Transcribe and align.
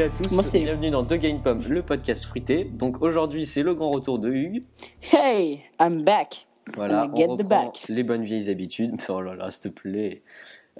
et 0.00 0.04
à 0.04 0.08
tous, 0.08 0.54
bienvenue 0.54 0.88
dans 0.88 1.04
The 1.04 1.14
Game 1.14 1.42
Pomme, 1.42 1.60
le 1.68 1.82
podcast 1.82 2.24
fruité. 2.24 2.64
Donc 2.64 3.02
aujourd'hui, 3.02 3.44
c'est 3.44 3.62
le 3.62 3.74
grand 3.74 3.90
retour 3.90 4.18
de 4.18 4.30
Hugues. 4.30 4.62
Hey, 5.12 5.60
I'm 5.78 6.02
back. 6.02 6.48
Voilà, 6.74 7.10
on 7.12 7.14
reprend 7.14 7.44
back. 7.44 7.84
les 7.90 8.02
bonnes 8.02 8.22
vieilles 8.22 8.48
habitudes. 8.48 8.94
Oh 9.10 9.20
là 9.20 9.34
là, 9.34 9.50
s'il 9.50 9.64
te 9.64 9.68
plaît. 9.68 10.22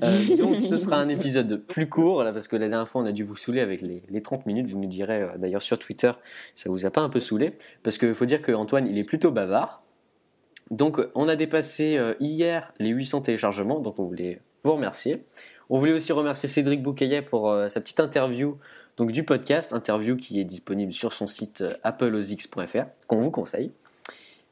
Euh, 0.02 0.08
donc 0.38 0.64
ce 0.64 0.78
sera 0.78 0.96
un 0.96 1.10
épisode 1.10 1.62
plus 1.66 1.86
court, 1.86 2.24
là, 2.24 2.32
parce 2.32 2.48
que 2.48 2.56
la 2.56 2.68
dernière 2.68 2.88
fois 2.88 3.02
on 3.02 3.04
a 3.04 3.12
dû 3.12 3.22
vous 3.22 3.36
saouler 3.36 3.60
avec 3.60 3.82
les, 3.82 4.22
30 4.22 4.46
minutes. 4.46 4.70
Vous 4.70 4.78
nous 4.78 4.88
direz 4.88 5.20
euh, 5.20 5.36
d'ailleurs 5.36 5.60
sur 5.60 5.78
Twitter, 5.78 6.12
ça 6.54 6.70
vous 6.70 6.86
a 6.86 6.90
pas 6.90 7.02
un 7.02 7.10
peu 7.10 7.20
saoulé 7.20 7.52
Parce 7.82 7.98
qu'il 7.98 8.14
faut 8.14 8.24
dire 8.24 8.40
qu'Antoine, 8.40 8.86
il 8.86 8.96
est 8.96 9.06
plutôt 9.06 9.30
bavard. 9.30 9.82
Donc 10.70 10.98
on 11.14 11.28
a 11.28 11.36
dépassé 11.36 11.98
euh, 11.98 12.14
hier 12.20 12.72
les 12.78 12.88
800 12.88 13.20
téléchargements, 13.20 13.80
donc 13.80 13.98
on 13.98 14.04
voulait 14.04 14.40
vous 14.64 14.72
remercier. 14.72 15.24
On 15.68 15.78
voulait 15.78 15.92
aussi 15.92 16.10
remercier 16.12 16.48
Cédric 16.48 16.82
Boucaillet 16.82 17.20
pour 17.20 17.54
sa 17.68 17.80
petite 17.80 18.00
interview 18.00 18.58
donc 19.00 19.12
du 19.12 19.24
podcast, 19.24 19.72
interview 19.72 20.14
qui 20.14 20.40
est 20.40 20.44
disponible 20.44 20.92
sur 20.92 21.14
son 21.14 21.26
site 21.26 21.62
euh, 21.62 21.72
appleosx.fr, 21.84 22.84
qu'on 23.06 23.18
vous 23.18 23.30
conseille. 23.30 23.72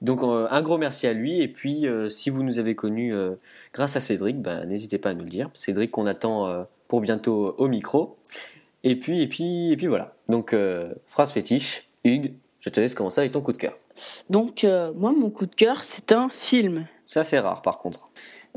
Donc 0.00 0.22
euh, 0.22 0.48
un 0.50 0.62
gros 0.62 0.78
merci 0.78 1.06
à 1.06 1.12
lui 1.12 1.42
et 1.42 1.48
puis 1.48 1.84
si 2.08 2.30
vous 2.30 2.42
nous 2.42 2.58
avez 2.58 2.74
connus 2.74 3.12
grâce 3.74 3.96
à 3.96 4.00
Cédric, 4.00 4.40
ben, 4.40 4.64
n'hésitez 4.64 4.96
pas 4.96 5.10
à 5.10 5.14
nous 5.14 5.24
le 5.24 5.28
dire. 5.28 5.50
Cédric 5.52 5.90
qu'on 5.90 6.06
attend 6.06 6.66
pour 6.86 7.02
bientôt 7.02 7.56
au 7.58 7.68
micro. 7.68 8.16
Et 8.84 8.96
puis 8.96 9.20
et 9.20 9.26
puis 9.26 9.72
et 9.72 9.76
puis 9.76 9.86
voilà. 9.86 10.14
Donc 10.28 10.56
phrase 11.08 11.32
fétiche, 11.32 11.88
Hugues, 12.04 12.32
je 12.60 12.70
te 12.70 12.80
laisse 12.80 12.94
commencer 12.94 13.20
avec 13.20 13.32
ton 13.32 13.42
coup 13.42 13.52
de 13.52 13.58
cœur. 13.58 13.76
Donc 14.30 14.64
moi 14.94 15.12
mon 15.12 15.30
coup 15.30 15.46
de 15.46 15.54
cœur 15.54 15.82
c'est 15.82 16.12
un 16.12 16.28
film. 16.30 16.86
Ça 17.04 17.24
c'est 17.24 17.40
rare 17.40 17.60
par 17.60 17.78
contre. 17.78 18.04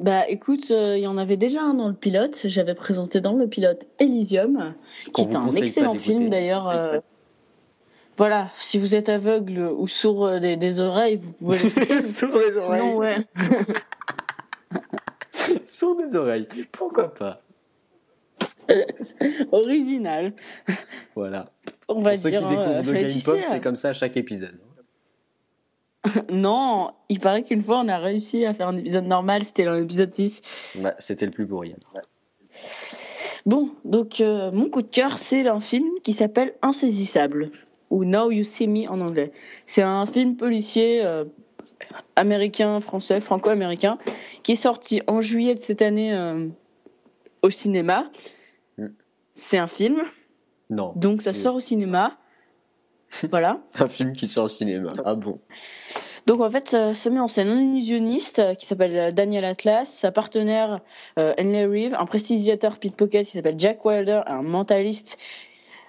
Bah 0.02 0.28
écoute, 0.28 0.72
euh, 0.72 0.98
il 0.98 1.04
y 1.04 1.08
en 1.08 1.18
avait 1.18 1.38
déjà 1.38 1.62
un 1.62 1.76
dans 1.76 1.88
le 1.88 1.94
pilote. 1.94 2.42
J'avais 2.46 2.74
présenté 2.74 3.22
dans 3.22 3.36
le 3.36 3.48
pilote 3.48 3.88
Elysium, 4.00 4.74
qui 5.14 5.22
est 5.22 5.36
un 5.36 5.52
excellent 5.52 5.94
film 5.94 6.30
d'ailleurs. 6.30 6.70
Euh, 6.70 6.98
voilà, 8.18 8.50
si 8.56 8.80
vous 8.80 8.96
êtes 8.96 9.10
aveugle 9.10 9.60
ou 9.60 9.88
sourd 9.88 10.26
euh, 10.26 10.40
des, 10.40 10.80
oreilles, 10.80 11.18
vous 11.18 11.34
pouvez 11.34 11.58
sourd 12.02 12.32
des 12.32 12.58
oreilles. 12.58 12.94
ouais. 12.96 13.18
sourd 15.66 15.96
des 15.96 16.16
oreilles, 16.16 16.48
pourquoi 16.72 17.14
pas? 17.14 17.44
Original. 19.52 20.34
Voilà. 21.16 21.46
On 21.88 22.02
va 22.02 22.12
Pour 22.12 22.20
dire. 22.22 22.22
Ceux 22.22 22.30
qui 22.32 22.56
découvrent 22.56 22.84
de 22.84 22.94
Game 22.94 23.22
Pop, 23.24 23.38
c'est 23.44 23.62
comme 23.62 23.76
ça 23.76 23.90
à 23.90 23.94
chaque 23.94 24.18
épisode. 24.18 24.58
non, 26.32 26.92
il 27.10 27.20
paraît 27.20 27.44
qu'une 27.44 27.62
fois 27.62 27.80
on 27.80 27.88
a 27.88 27.98
réussi 27.98 28.46
à 28.46 28.54
faire 28.54 28.68
un 28.68 28.78
épisode 28.78 29.06
normal, 29.06 29.44
c'était 29.44 29.70
l'épisode 29.70 30.12
6. 30.12 30.42
Bah, 30.76 30.96
c'était 30.98 31.26
le 31.26 31.32
plus 31.32 31.46
pourri. 31.46 31.76
Bon, 33.46 33.72
donc 33.86 34.22
euh, 34.22 34.52
mon 34.52 34.70
coup 34.70 34.82
de 34.82 34.88
cœur, 34.88 35.18
c'est 35.18 35.48
un 35.48 35.60
film 35.60 35.90
qui 36.04 36.14
s'appelle 36.14 36.54
Insaisissable, 36.62 37.52
ou 37.90 38.06
Now 38.06 38.32
You 38.32 38.44
See 38.44 38.68
Me 38.68 38.88
en 38.90 39.02
anglais. 39.02 39.32
C'est 39.66 39.82
un 39.82 40.06
film 40.06 40.38
policier 40.38 41.04
euh, 41.04 41.26
américain, 42.16 42.80
français, 42.80 43.20
franco-américain, 43.20 43.98
qui 44.44 44.54
est 44.54 44.56
sorti 44.56 45.02
en 45.08 45.22
juillet 45.22 45.56
de 45.56 45.60
cette 45.60 45.82
année 45.82 46.14
euh, 46.14 46.48
au 47.42 47.50
cinéma. 47.50 48.12
Mm. 48.78 48.88
C'est 49.34 49.58
un 49.58 49.68
film. 49.68 50.02
Non. 50.70 50.94
Donc 50.96 51.22
ça 51.22 51.34
sort 51.34 51.56
au 51.56 51.60
cinéma. 51.60 52.18
Voilà. 53.30 53.60
un 53.80 53.88
film 53.88 54.14
qui 54.14 54.28
sort 54.28 54.46
au 54.46 54.50
cinéma. 54.50 54.94
Ah 55.06 55.16
bon. 55.16 55.40
Donc 56.28 56.42
en 56.42 56.50
fait, 56.50 56.70
ça 56.70 56.94
se 56.94 57.10
met 57.10 57.20
en 57.20 57.28
scène 57.28 57.50
un 57.50 57.60
illusionniste 57.60 58.40
euh, 58.40 58.54
qui 58.54 58.66
s'appelle 58.66 58.98
euh, 58.98 59.12
Daniel 59.12 59.46
Atlas, 59.46 59.90
sa 59.90 60.12
partenaire 60.12 60.82
euh, 61.18 61.34
Henley 61.40 61.66
Reeve, 61.66 61.96
un 61.96 62.06
prestigiateur 62.06 62.78
pickpocket 62.78 63.26
qui 63.26 63.34
s'appelle 63.34 63.56
Jack 63.58 63.84
Wilder, 63.84 64.22
un 64.28 64.44
mentaliste 64.44 65.18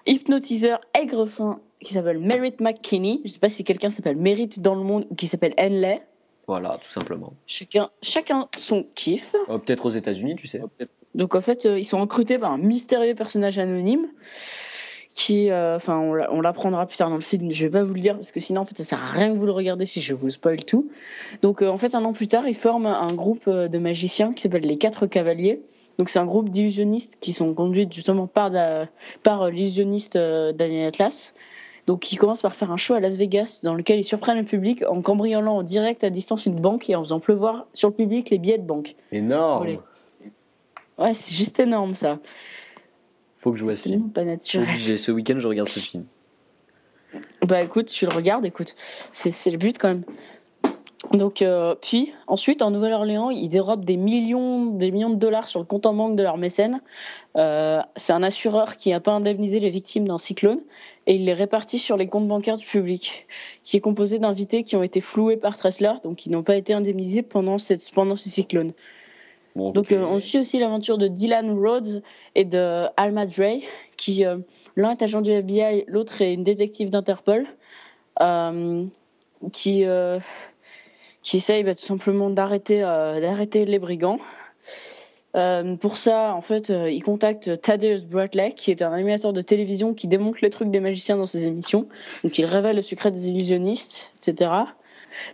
hypnotiseur 0.06 0.80
aigrefin 0.98 1.60
qui 1.80 1.92
s'appelle 1.92 2.18
Merritt 2.18 2.60
McKinney. 2.60 3.20
Je 3.24 3.28
ne 3.28 3.32
sais 3.32 3.40
pas 3.40 3.50
si 3.50 3.62
quelqu'un 3.64 3.90
s'appelle 3.90 4.16
Merritt 4.16 4.60
dans 4.60 4.74
le 4.74 4.82
monde 4.82 5.06
ou 5.10 5.14
qui 5.14 5.26
s'appelle 5.26 5.54
Henley. 5.58 6.00
Voilà, 6.48 6.78
tout 6.82 6.90
simplement. 6.90 7.34
Chacun, 7.46 7.90
chacun 8.02 8.48
son 8.58 8.84
kiff. 8.94 9.36
Oh, 9.48 9.58
peut-être 9.58 9.86
aux 9.86 9.90
États-Unis, 9.90 10.36
tu 10.36 10.46
sais. 10.46 10.60
Donc 11.14 11.34
en 11.34 11.40
fait, 11.40 11.64
ils 11.64 11.84
sont 11.84 12.00
recrutés 12.00 12.38
par 12.38 12.52
un 12.52 12.58
mystérieux 12.58 13.14
personnage 13.14 13.58
anonyme 13.58 14.06
qui, 15.14 15.50
euh, 15.50 15.76
enfin, 15.76 15.98
on 15.98 16.40
l'apprendra 16.40 16.86
plus 16.86 16.96
tard 16.96 17.08
dans 17.08 17.16
le 17.16 17.20
film. 17.20 17.50
Je 17.50 17.64
vais 17.64 17.70
pas 17.70 17.82
vous 17.82 17.94
le 17.94 18.00
dire 18.00 18.14
parce 18.14 18.32
que 18.32 18.40
sinon, 18.40 18.62
en 18.62 18.64
fait, 18.64 18.76
ça 18.76 18.84
sert 18.84 19.02
à 19.02 19.08
rien 19.08 19.32
que 19.32 19.38
vous 19.38 19.46
le 19.46 19.52
regardez 19.52 19.86
si 19.86 20.00
je 20.00 20.14
vous 20.14 20.30
spoil 20.30 20.64
tout. 20.64 20.90
Donc, 21.42 21.62
euh, 21.62 21.68
en 21.68 21.76
fait, 21.76 21.94
un 21.94 22.04
an 22.04 22.12
plus 22.12 22.28
tard, 22.28 22.48
ils 22.48 22.54
forment 22.54 22.86
un 22.86 23.12
groupe 23.12 23.44
euh, 23.48 23.68
de 23.68 23.78
magiciens 23.78 24.32
qui 24.32 24.42
s'appelle 24.42 24.62
les 24.62 24.78
Quatre 24.78 25.06
Cavaliers. 25.06 25.62
Donc, 25.98 26.08
c'est 26.08 26.18
un 26.18 26.24
groupe 26.24 26.48
d'illusionnistes 26.48 27.18
qui 27.20 27.32
sont 27.32 27.52
conduits 27.52 27.86
justement 27.90 28.26
par, 28.26 28.50
par 29.22 29.50
l'illusionniste 29.50 30.16
Daniel 30.16 30.88
Atlas. 30.88 31.34
Donc, 31.86 32.12
ils 32.12 32.16
commencent 32.16 32.42
par 32.42 32.54
faire 32.54 32.70
un 32.70 32.78
show 32.78 32.94
à 32.94 33.00
Las 33.00 33.16
Vegas 33.16 33.60
dans 33.62 33.74
lequel 33.74 33.98
ils 33.98 34.04
surprennent 34.04 34.38
le 34.38 34.44
public 34.44 34.82
en 34.88 35.02
cambriolant 35.02 35.58
en 35.58 35.62
direct 35.62 36.02
à 36.02 36.08
distance 36.08 36.46
une 36.46 36.54
banque 36.54 36.88
et 36.88 36.96
en 36.96 37.02
faisant 37.02 37.20
pleuvoir 37.20 37.66
sur 37.74 37.90
le 37.90 37.94
public 37.94 38.30
les 38.30 38.38
billets 38.38 38.58
de 38.58 38.66
banque. 38.66 38.94
Énorme. 39.10 39.76
Ouais, 40.98 41.14
c'est 41.14 41.34
juste 41.34 41.60
énorme 41.60 41.94
ça. 41.94 42.18
Faut 43.42 43.50
que 43.50 43.58
je 43.58 43.64
vois 43.64 43.74
ce 43.74 43.88
film. 43.88 44.10
pas 44.10 44.22
naturel. 44.22 44.68
Ce 44.96 45.10
week-end, 45.10 45.40
je 45.40 45.48
regarde 45.48 45.68
ce 45.68 45.80
film. 45.80 46.04
Bah 47.44 47.60
écoute, 47.60 47.86
tu 47.86 48.06
le 48.06 48.14
regardes, 48.14 48.46
écoute. 48.46 48.76
C'est 49.10 49.50
le 49.50 49.58
but 49.58 49.78
quand 49.78 49.88
même. 49.88 50.04
Donc, 51.12 51.42
euh, 51.42 51.74
puis, 51.74 52.12
ensuite, 52.28 52.62
en 52.62 52.70
Nouvelle-Orléans, 52.70 53.30
ils 53.30 53.48
dérobent 53.48 53.84
des 53.84 53.96
millions, 53.96 54.66
des 54.66 54.92
millions 54.92 55.10
de 55.10 55.16
dollars 55.16 55.48
sur 55.48 55.58
le 55.58 55.66
compte 55.66 55.86
en 55.86 55.92
banque 55.92 56.14
de 56.14 56.22
leur 56.22 56.38
mécène. 56.38 56.82
Euh, 57.36 57.80
c'est 57.96 58.12
un 58.12 58.22
assureur 58.22 58.76
qui 58.76 58.90
n'a 58.90 59.00
pas 59.00 59.10
indemnisé 59.10 59.58
les 59.58 59.70
victimes 59.70 60.06
d'un 60.06 60.18
cyclone 60.18 60.60
et 61.08 61.16
il 61.16 61.24
les 61.24 61.34
répartit 61.34 61.80
sur 61.80 61.96
les 61.96 62.06
comptes 62.06 62.28
bancaires 62.28 62.56
du 62.56 62.64
public, 62.64 63.26
qui 63.64 63.76
est 63.76 63.80
composé 63.80 64.20
d'invités 64.20 64.62
qui 64.62 64.76
ont 64.76 64.84
été 64.84 65.00
floués 65.00 65.36
par 65.36 65.56
Tressler, 65.56 65.94
donc 66.04 66.14
qui 66.14 66.30
n'ont 66.30 66.44
pas 66.44 66.54
été 66.54 66.74
indemnisés 66.74 67.22
pendant, 67.22 67.58
cette, 67.58 67.90
pendant 67.92 68.14
ce 68.14 68.28
cyclone. 68.28 68.70
Donc 69.56 69.92
euh, 69.92 70.00
on 70.00 70.18
suit 70.18 70.38
aussi 70.38 70.58
l'aventure 70.58 70.98
de 70.98 71.08
Dylan 71.08 71.50
Rhodes 71.50 72.02
et 72.34 72.44
de 72.44 72.86
Alma 72.96 73.26
Dre, 73.26 73.60
qui 73.96 74.24
euh, 74.24 74.38
l'un 74.76 74.90
est 74.92 75.02
agent 75.02 75.20
du 75.20 75.30
FBI, 75.30 75.84
l'autre 75.88 76.22
est 76.22 76.34
une 76.34 76.44
détective 76.44 76.90
d'Interpol, 76.90 77.46
euh, 78.20 78.84
qui 79.52 79.84
qui 81.22 81.36
essaye 81.36 81.62
bah, 81.62 81.74
tout 81.74 81.82
simplement 81.82 82.30
d'arrêter 82.30 82.80
d'arrêter 82.80 83.64
les 83.64 83.78
brigands. 83.78 84.18
pour 85.32 85.96
ça, 85.98 86.34
en 86.34 86.40
fait, 86.40 86.70
il 86.70 87.02
contacte 87.02 87.60
Thaddeus 87.60 88.04
Bratley, 88.06 88.52
qui 88.52 88.70
est 88.70 88.82
un 88.82 88.92
animateur 88.92 89.32
de 89.32 89.42
télévision 89.42 89.94
qui 89.94 90.08
démontre 90.08 90.38
les 90.42 90.50
trucs 90.50 90.70
des 90.70 90.80
magiciens 90.80 91.16
dans 91.16 91.26
ses 91.26 91.46
émissions. 91.46 91.88
Donc, 92.24 92.38
il 92.38 92.44
révèle 92.44 92.76
le 92.76 92.82
secret 92.82 93.10
des 93.10 93.28
illusionnistes, 93.28 94.12
etc. 94.16 94.50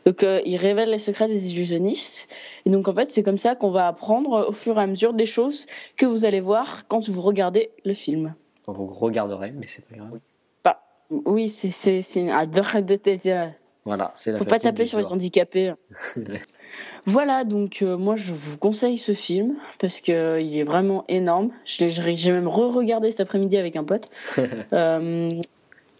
Donc, 0.05 0.23
euh, 0.23 0.41
il 0.45 0.57
révèle 0.57 0.91
les 0.91 0.99
secrets 0.99 1.29
des 1.29 1.53
illusionnistes. 1.53 2.29
Et 2.65 2.71
donc, 2.71 2.89
en 2.89 2.95
fait, 2.95 3.11
c'est 3.11 3.23
comme 3.23 3.39
ça 3.39 3.55
qu'on 3.55 3.71
va 3.71 3.87
apprendre 3.87 4.49
au 4.49 4.53
fur 4.53 4.79
et 4.79 4.83
à 4.83 4.87
mesure 4.87 5.15
des 5.15 5.27
choses 5.27 5.67
que 5.97 6.07
vous 6.07 6.25
allez 6.25 6.41
voir 6.41 6.87
quand 6.89 7.09
vous 7.09 7.21
regardez 7.21 7.71
le 7.85 7.95
film. 7.95 8.35
Quand 8.65 8.73
vous 8.73 8.87
regarderez, 8.87 9.53
mais 9.53 9.67
c'est 9.67 9.85
pas 9.85 9.97
grave. 9.97 10.21
Bah, 10.65 10.81
oui, 11.11 11.49
c'est 11.49 11.71
une 12.17 12.29
de 12.29 12.97
tes 12.97 13.19
Voilà, 13.85 14.13
c'est 14.15 14.33
la 14.33 14.39
Faut 14.39 14.45
pas 14.45 14.59
taper 14.59 14.85
sur 14.85 14.99
les 14.99 15.13
handicapés. 15.13 15.73
voilà, 17.07 17.45
donc 17.45 17.81
euh, 17.81 17.97
moi 17.97 18.15
je 18.17 18.33
vous 18.33 18.59
conseille 18.59 18.99
ce 18.99 19.13
film 19.13 19.57
parce 19.79 20.03
que 20.03 20.13
euh, 20.13 20.41
il 20.41 20.59
est 20.59 20.65
vraiment 20.65 21.05
énorme. 21.09 21.51
J'ai 21.65 22.33
même 22.33 22.49
re-regardé 22.49 23.11
cet 23.11 23.21
après-midi 23.21 23.57
avec 23.57 23.77
un 23.77 23.85
pote. 23.85 24.11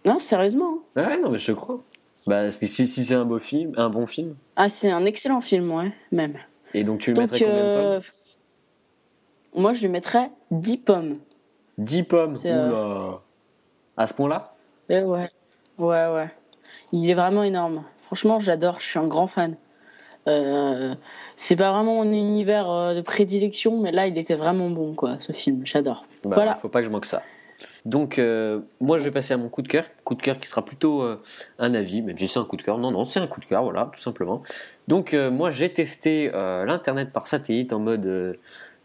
non, 0.05 0.19
sérieusement. 0.19 0.79
Hein. 0.95 1.07
Ouais, 1.07 1.19
non, 1.19 1.29
mais 1.29 1.37
je 1.37 1.51
crois. 1.51 1.83
Bah, 2.27 2.51
si, 2.51 2.67
si 2.67 3.05
c'est 3.05 3.13
un 3.13 3.25
beau 3.25 3.39
film, 3.39 3.73
un 3.77 3.89
bon 3.89 4.05
film. 4.05 4.35
Ah, 4.55 4.69
c'est 4.69 4.91
un 4.91 5.05
excellent 5.05 5.41
film, 5.41 5.71
ouais, 5.71 5.93
même. 6.11 6.37
Et 6.73 6.83
donc 6.83 6.99
tu 6.99 7.11
lui 7.11 7.19
mettrais 7.19 7.39
combien 7.39 7.55
de 7.55 7.59
euh, 7.59 7.99
pommes? 7.99 9.61
Moi, 9.61 9.73
je 9.73 9.81
lui 9.81 9.89
mettrais 9.89 10.29
10 10.51 10.77
pommes. 10.77 11.17
10 11.77 12.03
pommes 12.03 12.35
euh, 12.45 13.11
À 13.97 14.07
ce 14.07 14.13
point-là? 14.13 14.53
Ouais, 14.89 15.01
ouais, 15.03 15.29
ouais. 15.77 16.29
Il 16.91 17.09
est 17.09 17.13
vraiment 17.13 17.43
énorme. 17.43 17.83
Franchement, 17.97 18.39
j'adore, 18.39 18.79
je 18.79 18.85
suis 18.85 18.99
un 18.99 19.07
grand 19.07 19.27
fan. 19.27 19.55
Euh, 20.27 20.93
c'est 21.35 21.55
pas 21.55 21.71
vraiment 21.71 21.95
mon 21.95 22.11
univers 22.11 22.93
de 22.93 23.01
prédilection, 23.01 23.79
mais 23.79 23.91
là, 23.91 24.07
il 24.07 24.17
était 24.17 24.35
vraiment 24.35 24.69
bon, 24.69 24.93
quoi, 24.93 25.15
ce 25.19 25.31
film. 25.31 25.61
J'adore. 25.65 26.05
Bah, 26.23 26.31
voilà. 26.35 26.55
Faut 26.55 26.69
pas 26.69 26.81
que 26.81 26.85
je 26.85 26.91
manque 26.91 27.05
ça. 27.05 27.23
Donc, 27.85 28.19
euh, 28.19 28.59
moi, 28.79 28.97
je 28.97 29.03
vais 29.03 29.11
passer 29.11 29.33
à 29.33 29.37
mon 29.37 29.49
coup 29.49 29.61
de 29.61 29.67
cœur. 29.67 29.85
Coup 30.03 30.15
de 30.15 30.21
cœur 30.21 30.39
qui 30.39 30.47
sera 30.47 30.63
plutôt 30.63 31.01
euh, 31.01 31.21
un 31.59 31.73
avis, 31.73 32.01
même 32.01 32.17
si 32.17 32.27
c'est 32.27 32.39
un 32.39 32.45
coup 32.45 32.57
de 32.57 32.61
cœur. 32.61 32.77
Non, 32.77 32.91
non, 32.91 33.05
c'est 33.05 33.19
un 33.19 33.27
coup 33.27 33.39
de 33.39 33.45
cœur, 33.45 33.63
voilà, 33.63 33.89
tout 33.93 34.01
simplement. 34.01 34.41
Donc, 34.87 35.13
euh, 35.13 35.31
moi, 35.31 35.51
j'ai 35.51 35.71
testé 35.71 36.29
l'Internet 36.31 37.11
par 37.11 37.27
satellite 37.27 37.73
en 37.73 37.79
mode 37.79 38.37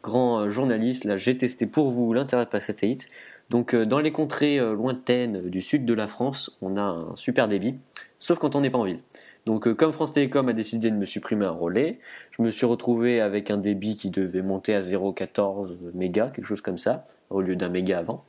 grand 0.02 0.50
journaliste. 0.50 1.05
Là, 1.05 1.17
j'ai 1.17 1.37
testé 1.37 1.67
pour 1.67 1.91
vous 1.91 2.12
l'Internet 2.12 2.50
par 2.50 2.62
satellite. 2.62 3.08
Donc, 3.50 3.75
dans 3.75 4.00
les 4.00 4.12
contrées 4.12 4.58
lointaines 4.58 5.50
du 5.50 5.61
sud 5.61 5.85
de 5.85 5.94
la 5.94 6.08
France, 6.08 6.56
on 6.62 6.76
a 6.76 6.82
un 6.82 7.17
super 7.17 7.47
débit, 7.47 7.79
sauf 8.19 8.38
quand 8.38 8.56
on 8.56 8.61
n'est 8.61 8.70
pas 8.70 8.79
en 8.79 8.85
ville. 8.85 8.99
Donc, 9.44 9.70
comme 9.75 9.93
France 9.93 10.12
Télécom 10.12 10.49
a 10.49 10.55
décidé 10.55 10.90
de 10.90 10.97
me 10.97 11.05
supprimer 11.05 11.44
un 11.44 11.50
relais, 11.50 11.99
je 12.31 12.43
me 12.43 12.50
suis 12.50 12.64
retrouvé 12.64 13.20
avec 13.20 13.50
un 13.50 13.58
débit 13.58 13.97
qui 13.97 14.08
devait 14.08 14.40
monter 14.40 14.75
à 14.75 14.81
0,14 14.81 15.76
mégas, 15.93 16.31
quelque 16.31 16.47
chose 16.47 16.62
comme 16.62 16.79
ça, 16.79 17.06
au 17.29 17.43
lieu 17.43 17.55
d'un 17.55 17.69
méga 17.69 17.99
avant. 17.99 18.25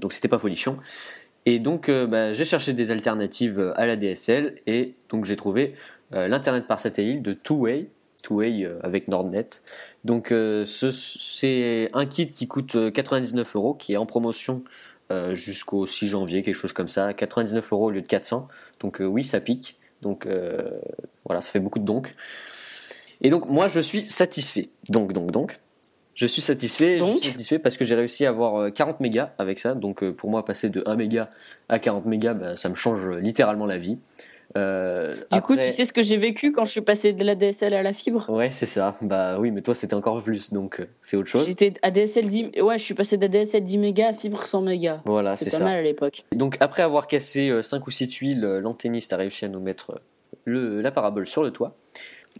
Donc 0.00 0.12
c'était 0.12 0.28
pas 0.28 0.38
folichon. 0.38 0.78
Et 1.46 1.58
donc 1.58 1.88
euh, 1.88 2.06
bah, 2.06 2.32
j'ai 2.34 2.44
cherché 2.44 2.72
des 2.72 2.90
alternatives 2.90 3.72
à 3.76 3.86
la 3.86 3.96
DSL 3.96 4.56
et 4.66 4.94
donc 5.08 5.24
j'ai 5.24 5.36
trouvé 5.36 5.74
euh, 6.12 6.28
l'internet 6.28 6.66
par 6.66 6.78
satellite 6.78 7.22
de 7.22 7.32
Two-Way, 7.32 7.88
Two-Way 8.22 8.64
euh, 8.64 8.78
avec 8.82 9.08
Nordnet. 9.08 9.48
Donc 10.04 10.34
c'est 10.64 11.90
un 11.92 12.06
kit 12.06 12.30
qui 12.30 12.48
coûte 12.48 12.90
99 12.92 13.56
euros, 13.56 13.74
qui 13.74 13.92
est 13.92 13.96
en 13.96 14.06
promotion 14.06 14.62
jusqu'au 15.32 15.86
6 15.86 16.06
janvier, 16.06 16.42
quelque 16.42 16.54
chose 16.54 16.72
comme 16.72 16.88
ça, 16.88 17.12
99 17.12 17.72
euros 17.72 17.86
au 17.86 17.90
lieu 17.90 18.00
de 18.00 18.06
400. 18.06 18.48
Donc 18.78 19.02
oui, 19.04 19.24
ça 19.24 19.40
pique. 19.40 19.74
Donc 20.00 20.26
voilà, 21.26 21.42
ça 21.42 21.50
fait 21.50 21.60
beaucoup 21.60 21.80
de 21.80 21.84
donc. 21.84 22.14
Et 23.20 23.28
donc 23.28 23.46
moi 23.50 23.68
je 23.68 23.80
suis 23.80 24.02
satisfait. 24.04 24.70
Donc 24.88 25.12
donc 25.12 25.32
donc. 25.32 25.60
Je 26.14 26.26
suis 26.26 26.42
satisfait, 26.42 26.98
je 26.98 27.04
suis 27.04 27.30
satisfait 27.30 27.58
parce 27.58 27.76
que 27.76 27.84
j'ai 27.84 27.94
réussi 27.94 28.26
à 28.26 28.30
avoir 28.30 28.72
40 28.72 28.94
euh, 28.94 28.98
mégas 29.00 29.32
avec 29.38 29.58
ça. 29.58 29.74
Donc 29.74 30.02
euh, 30.02 30.12
pour 30.12 30.30
moi, 30.30 30.44
passer 30.44 30.68
de 30.68 30.82
1 30.86 30.96
méga 30.96 31.30
à 31.68 31.78
40 31.78 32.06
mégas, 32.06 32.34
bah, 32.34 32.56
ça 32.56 32.68
me 32.68 32.74
change 32.74 33.08
littéralement 33.08 33.66
la 33.66 33.78
vie. 33.78 33.98
Euh, 34.56 35.14
du 35.30 35.40
coup, 35.42 35.56
tu 35.56 35.70
sais 35.70 35.84
ce 35.84 35.92
que 35.92 36.02
j'ai 36.02 36.16
vécu 36.16 36.50
quand 36.50 36.64
je 36.64 36.72
suis 36.72 36.80
passé 36.80 37.12
de 37.12 37.22
la 37.22 37.36
DSL 37.36 37.72
à 37.72 37.82
la 37.82 37.92
fibre? 37.92 38.28
Ouais, 38.28 38.50
c'est 38.50 38.66
ça. 38.66 38.96
Bah 39.00 39.38
oui, 39.38 39.52
mais 39.52 39.62
toi, 39.62 39.76
c'était 39.76 39.94
encore 39.94 40.20
plus, 40.22 40.52
donc 40.52 40.84
c'est 41.00 41.16
autre 41.16 41.28
chose. 41.28 41.46
J'étais 41.46 41.74
à 41.82 41.92
DSL 41.92 42.26
10, 42.26 42.60
ouais, 42.60 42.76
je 42.76 42.82
suis 42.82 42.94
passé 42.94 43.16
de 43.16 43.22
la 43.22 43.28
DSL 43.28 43.62
10 43.62 43.78
mégas 43.78 44.08
à 44.08 44.12
fibre 44.12 44.42
100 44.42 44.62
mégas. 44.62 45.00
Voilà, 45.04 45.36
c'est 45.36 45.50
ça. 45.50 45.62
mal 45.62 45.76
à 45.76 45.82
l'époque. 45.82 46.24
Donc 46.32 46.56
après 46.58 46.82
avoir 46.82 47.06
cassé 47.06 47.62
5 47.62 47.86
ou 47.86 47.90
6 47.92 48.08
tuiles, 48.08 48.40
l'antenniste 48.40 49.12
a 49.12 49.16
réussi 49.16 49.44
à 49.44 49.48
nous 49.48 49.60
mettre 49.60 50.00
le, 50.44 50.80
la 50.80 50.90
parabole 50.90 51.26
sur 51.26 51.44
le 51.44 51.52
toit. 51.52 51.76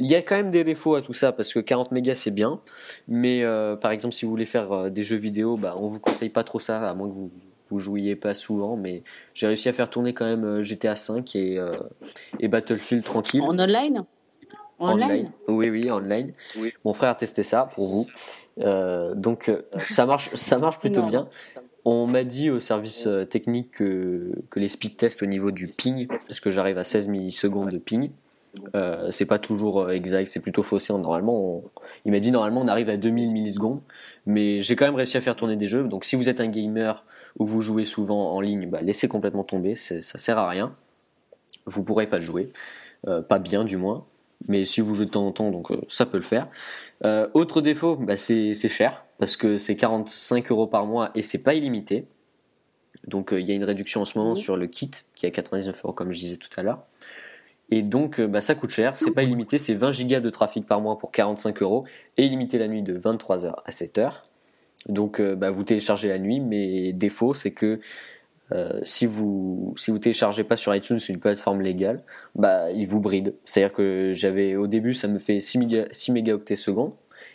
Il 0.01 0.07
y 0.07 0.15
a 0.15 0.23
quand 0.23 0.35
même 0.35 0.51
des 0.51 0.65
défauts 0.65 0.95
à 0.95 1.03
tout 1.03 1.13
ça 1.13 1.31
parce 1.31 1.53
que 1.53 1.61
40 1.61 1.93
mégas 1.93 2.15
c'est 2.15 2.31
bien, 2.31 2.59
mais 3.07 3.45
euh, 3.45 3.77
par 3.77 3.91
exemple 3.93 4.15
si 4.15 4.25
vous 4.25 4.31
voulez 4.31 4.47
faire 4.47 4.73
euh, 4.73 4.91
des 4.91 5.03
jeux 5.03 5.19
vidéo, 5.19 5.59
bah, 5.59 5.75
on 5.77 5.89
vous 5.89 6.01
conseille 6.01 6.31
pas 6.31 6.43
trop 6.43 6.59
ça 6.59 6.89
à 6.89 6.95
moins 6.95 7.07
que 7.07 7.13
vous 7.13 7.31
vous 7.69 7.79
jouiez 7.79 8.17
pas 8.17 8.35
souvent, 8.35 8.77
mais 8.77 9.05
j'ai 9.35 9.47
réussi 9.47 9.69
à 9.69 9.73
faire 9.73 9.91
tourner 9.91 10.13
quand 10.15 10.25
même 10.25 10.45
euh, 10.45 10.63
GTA 10.63 10.97
5 10.97 11.37
et, 11.37 11.61
et 12.41 12.49
Battlefield 12.49 13.05
tranquille. 13.05 13.43
En 13.43 13.57
online? 13.59 14.05
Online, 14.81 15.31
Oui, 15.47 15.69
oui, 15.69 15.91
online. 15.91 16.33
Mon 16.87 16.95
frère 16.95 17.11
a 17.11 17.15
testé 17.15 17.43
ça 17.43 17.69
pour 17.75 17.87
vous. 17.87 18.07
donc 19.15 19.53
ça 19.87 20.07
marche, 20.07 20.35
ça 20.35 20.57
marche 20.57 20.79
plutôt 20.79 21.03
bien. 21.03 21.29
On 21.85 22.07
m'a 22.07 22.25
dit 22.25 22.49
au 22.49 22.59
service 22.59 23.07
technique 23.29 23.71
que, 23.73 24.33
que 24.49 24.59
les 24.59 24.69
speed 24.69 24.97
tests 24.97 25.23
au 25.23 25.27
niveau 25.27 25.51
du 25.51 25.69
ping, 25.69 26.07
parce 26.09 26.41
que 26.41 26.51
j'arrive 26.51 26.79
à 26.79 26.85
16 26.85 27.09
millisecondes 27.09 27.71
de 27.71 27.79
ping, 27.79 28.11
euh, 28.75 29.11
c'est 29.11 29.27
pas 29.27 29.39
toujours 29.39 29.83
euh, 29.83 29.91
exact, 29.91 30.27
c'est 30.29 30.41
plutôt 30.41 30.63
faussé. 30.63 30.93
Normalement, 30.93 31.63
il 32.05 32.13
m'a 32.13 32.21
dit 32.21 32.31
normalement 32.31 32.61
on 32.61 32.69
arrive 32.69 32.91
à 32.91 32.97
2000 32.97 33.33
millisecondes, 33.33 33.81
mais 34.27 34.61
j'ai 34.61 34.77
quand 34.77 34.87
même 34.87 34.97
réussi 34.97 35.17
à 35.17 35.21
faire 35.21 35.37
tourner 35.37 35.57
des 35.57 35.69
jeux. 35.69 35.85
Donc 35.85 36.05
si 36.05 36.17
vous 36.17 36.29
êtes 36.29 36.41
un 36.41 36.49
gamer 36.49 37.05
ou 37.39 37.47
vous 37.47 37.61
jouez 37.61 37.85
souvent 37.85 38.33
en 38.33 38.41
ligne, 38.41 38.69
bah, 38.69 38.81
laissez 38.83 39.09
complètement 39.09 39.45
tomber, 39.45 39.77
ça 39.77 40.01
sert 40.01 40.39
à 40.39 40.49
rien. 40.49 40.75
Vous 41.67 41.83
pourrez 41.85 42.09
pas 42.09 42.21
jouer, 42.21 42.51
euh, 43.07 43.23
pas 43.23 43.39
bien 43.39 43.65
du 43.65 43.77
moins. 43.77 44.05
Mais 44.49 44.65
si 44.65 44.81
vous 44.81 44.95
jouez 44.95 45.07
de 45.07 45.11
temps 45.11 45.27
en 45.27 45.33
temps, 45.33 45.51
donc 45.51 45.69
ça 45.89 46.07
peut 46.07 46.17
le 46.17 46.23
faire. 46.23 46.49
autre 47.35 47.61
défaut, 47.61 47.97
bah, 47.97 48.17
c'est 48.17 48.55
cher 48.55 49.05
parce 49.19 49.37
que 49.37 49.59
c'est 49.59 49.77
45 49.77 50.51
euros 50.51 50.67
par 50.67 50.87
mois 50.87 51.11
et 51.15 51.23
c'est 51.23 51.43
pas 51.43 51.55
illimité. 51.55 52.07
Donc 53.07 53.33
il 53.33 53.47
y 53.47 53.53
a 53.53 53.55
une 53.55 53.65
réduction 53.65 54.01
en 54.01 54.05
ce 54.05 54.19
moment 54.19 54.35
sur 54.35 54.57
le 54.57 54.67
kit 54.67 54.91
qui 55.15 55.27
est 55.27 55.29
à 55.29 55.33
99 55.33 55.85
euros 55.85 55.93
comme 55.93 56.11
je 56.11 56.19
disais 56.19 56.37
tout 56.37 56.49
à 56.57 56.63
l'heure. 56.63 56.85
Et 57.71 57.83
donc, 57.83 58.19
euh, 58.19 58.27
bah, 58.27 58.41
ça 58.41 58.55
coûte 58.55 58.71
cher. 58.71 58.97
C'est 58.97 59.13
pas 59.13 59.23
illimité, 59.23 59.59
c'est 59.59 59.75
20 59.75 59.93
gigas 59.93 60.21
de 60.21 60.31
trafic 60.31 60.67
par 60.67 60.81
mois 60.81 60.99
pour 60.99 61.13
45 61.13 61.63
euros 61.63 61.85
et 62.17 62.25
illimité 62.25 62.59
la 62.59 62.69
nuit 62.69 62.83
de 62.83 62.99
23h 62.99 63.55
à 63.65 63.71
7h. 63.71 64.13
Donc, 64.89 65.21
euh, 65.21 65.37
bah, 65.37 65.51
vous 65.51 65.63
téléchargez 65.63 66.09
la 66.09 66.19
nuit, 66.19 66.41
mais 66.41 66.93
défaut, 66.93 67.35
c'est 67.35 67.53
que 67.53 67.79
euh, 68.53 68.81
si 68.83 69.07
vous 69.07 69.75
si 69.77 69.93
vous 69.93 70.01
téléchargez 70.01 70.43
pas 70.43 70.57
sur 70.57 70.75
iTunes 70.75 70.99
une 71.09 71.21
plateforme 71.21 71.61
légale, 71.61 72.03
bah 72.35 72.73
il 72.73 72.85
vous 72.85 72.99
bride. 72.99 73.37
C'est-à-dire 73.45 73.73
que 73.73 74.11
j'avais 74.13 74.57
au 74.57 74.67
début 74.67 74.93
ça 74.93 75.07
me 75.07 75.21
fait 75.21 75.39
6, 75.39 75.87
6 75.93 76.11
mégaoctets 76.11 76.57
secondes 76.57 76.93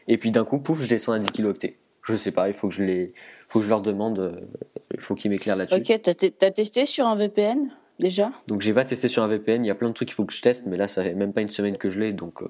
et 0.10 0.18
puis 0.18 0.32
d'un 0.32 0.44
coup 0.44 0.60
pouf 0.60 0.82
je 0.82 0.90
descends 0.90 1.14
à 1.14 1.20
10 1.20 1.32
kilooctets. 1.32 1.78
Je 2.02 2.18
sais 2.18 2.32
pas, 2.32 2.50
il 2.50 2.54
faut 2.54 2.68
que 2.68 2.74
je 2.74 2.84
les 2.84 3.14
faut 3.48 3.60
que 3.60 3.66
je 3.66 3.70
leur 3.70 3.82
demande, 3.82 4.46
il 4.94 5.00
faut 5.00 5.16
qu'ils 5.16 5.32
m'éclairent 5.32 5.56
là-dessus. 5.56 5.78
Ok, 5.78 6.02
t'as 6.02 6.48
as 6.48 6.52
testé 6.52 6.86
sur 6.86 7.08
un 7.08 7.16
VPN 7.16 7.72
déjà 8.00 8.32
Donc 8.48 8.62
j'ai 8.62 8.74
pas 8.74 8.86
testé 8.86 9.08
sur 9.08 9.24
un 9.24 9.28
VPN, 9.28 9.64
il 9.64 9.68
y 9.68 9.72
a 9.72 9.76
plein 9.76 9.90
de 9.90 9.94
trucs 9.94 10.08
qu'il 10.08 10.16
faut 10.16 10.26
que 10.26 10.34
je 10.34 10.42
teste, 10.42 10.66
mais 10.66 10.78
là 10.78 10.88
ça 10.88 11.04
fait 11.04 11.14
même 11.14 11.34
pas 11.34 11.42
une 11.42 11.50
semaine 11.50 11.78
que 11.78 11.90
je 11.90 12.00
l'ai, 12.00 12.14
donc 12.14 12.42
euh, 12.42 12.48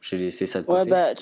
j'ai 0.00 0.18
laissé 0.18 0.46
ça 0.46 0.60
de 0.60 0.66
côté. 0.66 0.82
Ouais, 0.82 0.88
bah, 0.88 1.14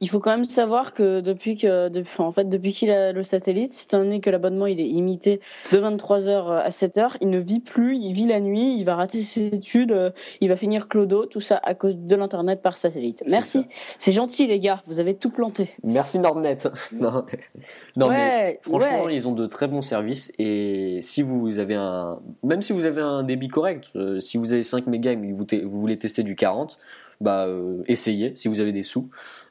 il 0.00 0.10
faut 0.10 0.20
quand 0.20 0.30
même 0.30 0.44
savoir 0.44 0.92
que 0.92 1.20
depuis 1.20 1.56
que, 1.56 1.88
depuis, 1.88 2.20
en 2.20 2.32
fait, 2.32 2.48
depuis 2.48 2.72
qu'il 2.72 2.90
a 2.90 3.12
le 3.12 3.22
satellite, 3.22 3.86
étant 3.86 3.98
donné 3.98 4.20
que 4.20 4.28
l'abonnement 4.28 4.66
il 4.66 4.78
est 4.78 4.88
imité 4.88 5.40
de 5.72 5.78
23h 5.78 6.60
à 6.60 6.68
7h, 6.68 7.16
il 7.22 7.30
ne 7.30 7.38
vit 7.38 7.60
plus, 7.60 7.96
il 7.96 8.12
vit 8.12 8.26
la 8.26 8.40
nuit, 8.40 8.76
il 8.78 8.84
va 8.84 8.94
rater 8.94 9.18
ses 9.18 9.46
études, 9.46 9.92
euh, 9.92 10.10
il 10.40 10.48
va 10.48 10.56
finir 10.56 10.88
clodo, 10.88 11.24
tout 11.24 11.40
ça 11.40 11.58
à 11.62 11.74
cause 11.74 11.96
de 11.96 12.16
l'internet 12.16 12.60
par 12.60 12.76
satellite. 12.76 13.24
Merci, 13.26 13.66
c'est 13.98 14.12
gentil 14.12 14.46
les 14.46 14.60
gars, 14.60 14.82
vous 14.86 15.00
avez 15.00 15.14
tout 15.14 15.30
planté. 15.30 15.70
Merci 15.82 16.18
Nordnet. 16.18 16.58
non, 16.92 17.24
non 17.96 18.10
mais 18.10 18.60
franchement, 18.62 19.08
ils 19.08 19.26
ont 19.28 19.32
de 19.32 19.46
très 19.46 19.66
bons 19.66 19.82
services 19.82 20.30
et 20.38 20.98
si 21.00 21.22
vous 21.22 21.58
avez 21.58 21.74
un, 21.74 22.20
même 22.42 22.60
si 22.60 22.74
vous 22.74 22.84
avez 22.84 23.00
un 23.00 23.22
débit 23.22 23.48
correct, 23.48 23.88
euh, 23.96 24.20
si 24.20 24.36
vous 24.36 24.52
avez 24.52 24.62
5 24.62 24.86
mégas 24.88 25.12
et 25.12 25.16
que 25.16 25.32
vous, 25.32 25.70
vous 25.70 25.80
voulez 25.80 25.98
tester 25.98 26.22
du 26.22 26.36
40, 26.36 26.78
bah 27.20 27.46
euh, 27.46 27.82
essayez 27.86 28.34
si 28.36 28.48
vous 28.48 28.60
avez 28.60 28.72
des 28.72 28.82
sous, 28.82 29.08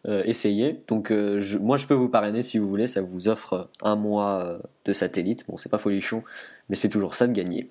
euh, 0.07 0.23
essayez. 0.25 0.83
Donc 0.87 1.11
euh, 1.11 1.41
moi 1.59 1.77
je 1.77 1.87
peux 1.87 1.93
vous 1.93 2.09
parrainer 2.09 2.43
si 2.43 2.59
vous 2.59 2.67
voulez, 2.67 2.87
ça 2.87 3.01
vous 3.01 3.27
offre 3.27 3.69
un 3.81 3.95
mois 3.95 4.59
de 4.85 4.93
satellite. 4.93 5.45
Bon 5.47 5.57
c'est 5.57 5.69
pas 5.69 5.77
folichon, 5.77 6.23
mais 6.69 6.75
c'est 6.75 6.89
toujours 6.89 7.15
ça 7.15 7.27
de 7.27 7.33
gagner. 7.33 7.69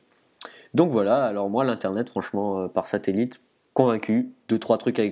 Donc 0.74 0.90
voilà, 0.90 1.24
alors 1.24 1.48
moi 1.50 1.64
l'internet 1.64 2.08
franchement 2.08 2.68
par 2.68 2.86
satellite 2.86 3.40
convaincu, 3.74 4.32
deux 4.48 4.58
trois 4.58 4.78
trucs 4.78 4.98
à, 5.00 5.04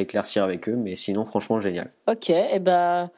éclaircir 0.00 0.42
avec 0.42 0.68
eux, 0.68 0.76
mais 0.76 0.96
sinon 0.96 1.24
franchement 1.24 1.60
génial. 1.60 1.90
Ok, 2.08 2.30
et 2.30 2.50
eh 2.54 2.58
ben 2.58 3.10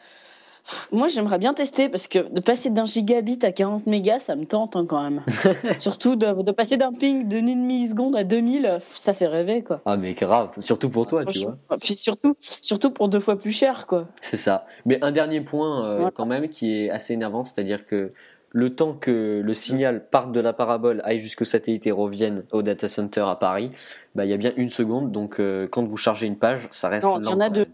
moi, 0.93 1.09
j'aimerais 1.09 1.39
bien 1.39 1.55
tester 1.55 1.89
parce 1.89 2.07
que 2.07 2.33
de 2.33 2.41
passer 2.41 2.71
d'un 2.71 2.87
gigabit 2.87 3.39
à 3.43 3.53
40 3.53 3.87
mégas, 3.87 4.21
ça 4.21 4.37
me 4.37 4.45
tente 4.47 4.77
hein, 4.77 4.87
quand 4.89 5.03
même. 5.03 5.23
surtout 5.79 6.17
de, 6.17 6.51
passer 6.53 6.77
d'un 6.77 6.93
ping 6.93 7.29
de 7.29 7.39
1 7.39 7.43
milliseconde 7.57 8.17
à 8.17 8.25
2000, 8.25 8.79
ça 8.81 9.13
fait 9.13 9.27
rêver 9.27 9.63
quoi. 9.63 9.81
Ah, 9.85 9.97
mais 9.97 10.15
grave, 10.15 10.53
surtout 10.59 10.89
pour 10.89 11.07
toi, 11.07 11.25
tu 11.25 11.41
vois. 11.41 11.57
Puis 11.81 11.97
surtout, 11.97 12.35
surtout 12.39 12.91
pour 12.91 13.09
deux 13.09 13.21
fois 13.21 13.39
plus 13.39 13.53
cher 13.53 13.87
quoi. 13.87 14.09
C'est 14.23 14.37
ça. 14.37 14.65
Mais 14.87 15.03
un 15.05 15.13
dernier 15.13 15.41
point 15.41 15.85
euh, 15.85 16.11
quand 16.15 16.27
même 16.27 16.49
qui 16.49 16.85
est 16.85 16.91
assez 16.91 17.13
énervant, 17.13 17.45
c'est-à-dire 17.45 17.85
que 17.85 18.13
le 18.51 18.75
temps 18.75 18.95
que 18.95 19.41
le 19.41 19.55
signal 19.55 20.09
parte 20.09 20.31
de 20.31 20.41
la 20.41 20.53
parabole, 20.53 21.03
aille 21.05 21.19
jusqu'au 21.19 21.45
satellite 21.45 21.87
et 21.89 21.91
revienne 21.91 22.45
au 22.53 22.63
data 22.63 22.87
center 22.87 23.25
à 23.27 23.35
Paris, 23.35 23.71
bah, 24.15 24.25
il 24.25 24.31
y 24.31 24.33
a 24.33 24.37
bien 24.37 24.53
une 24.57 24.71
seconde. 24.71 25.11
Donc 25.11 25.41
euh, 25.41 25.67
quand 25.67 25.83
vous 25.85 25.97
chargez 25.97 26.27
une 26.27 26.39
page, 26.39 26.69
ça 26.71 26.89
reste 26.89 27.05
non, 27.05 27.19
Il 27.21 27.27
y 27.27 27.29
en 27.29 27.41
a 27.41 27.51
deux 27.51 27.67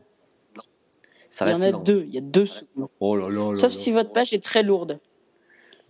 il 1.41 1.49
y 1.49 1.55
en 1.55 1.63
a 1.63 1.73
deux, 1.73 2.05
il 2.07 2.15
y 2.15 2.19
a 2.19 2.23
deux 2.23 2.47
Oh 3.01 3.17
là 3.17 3.29
là 3.29 3.57
Sauf 3.57 3.73
si 3.73 3.93
votre 3.93 4.13
page 4.13 4.33
est 4.33 4.43
très 4.43 4.63
lourde. 4.63 4.99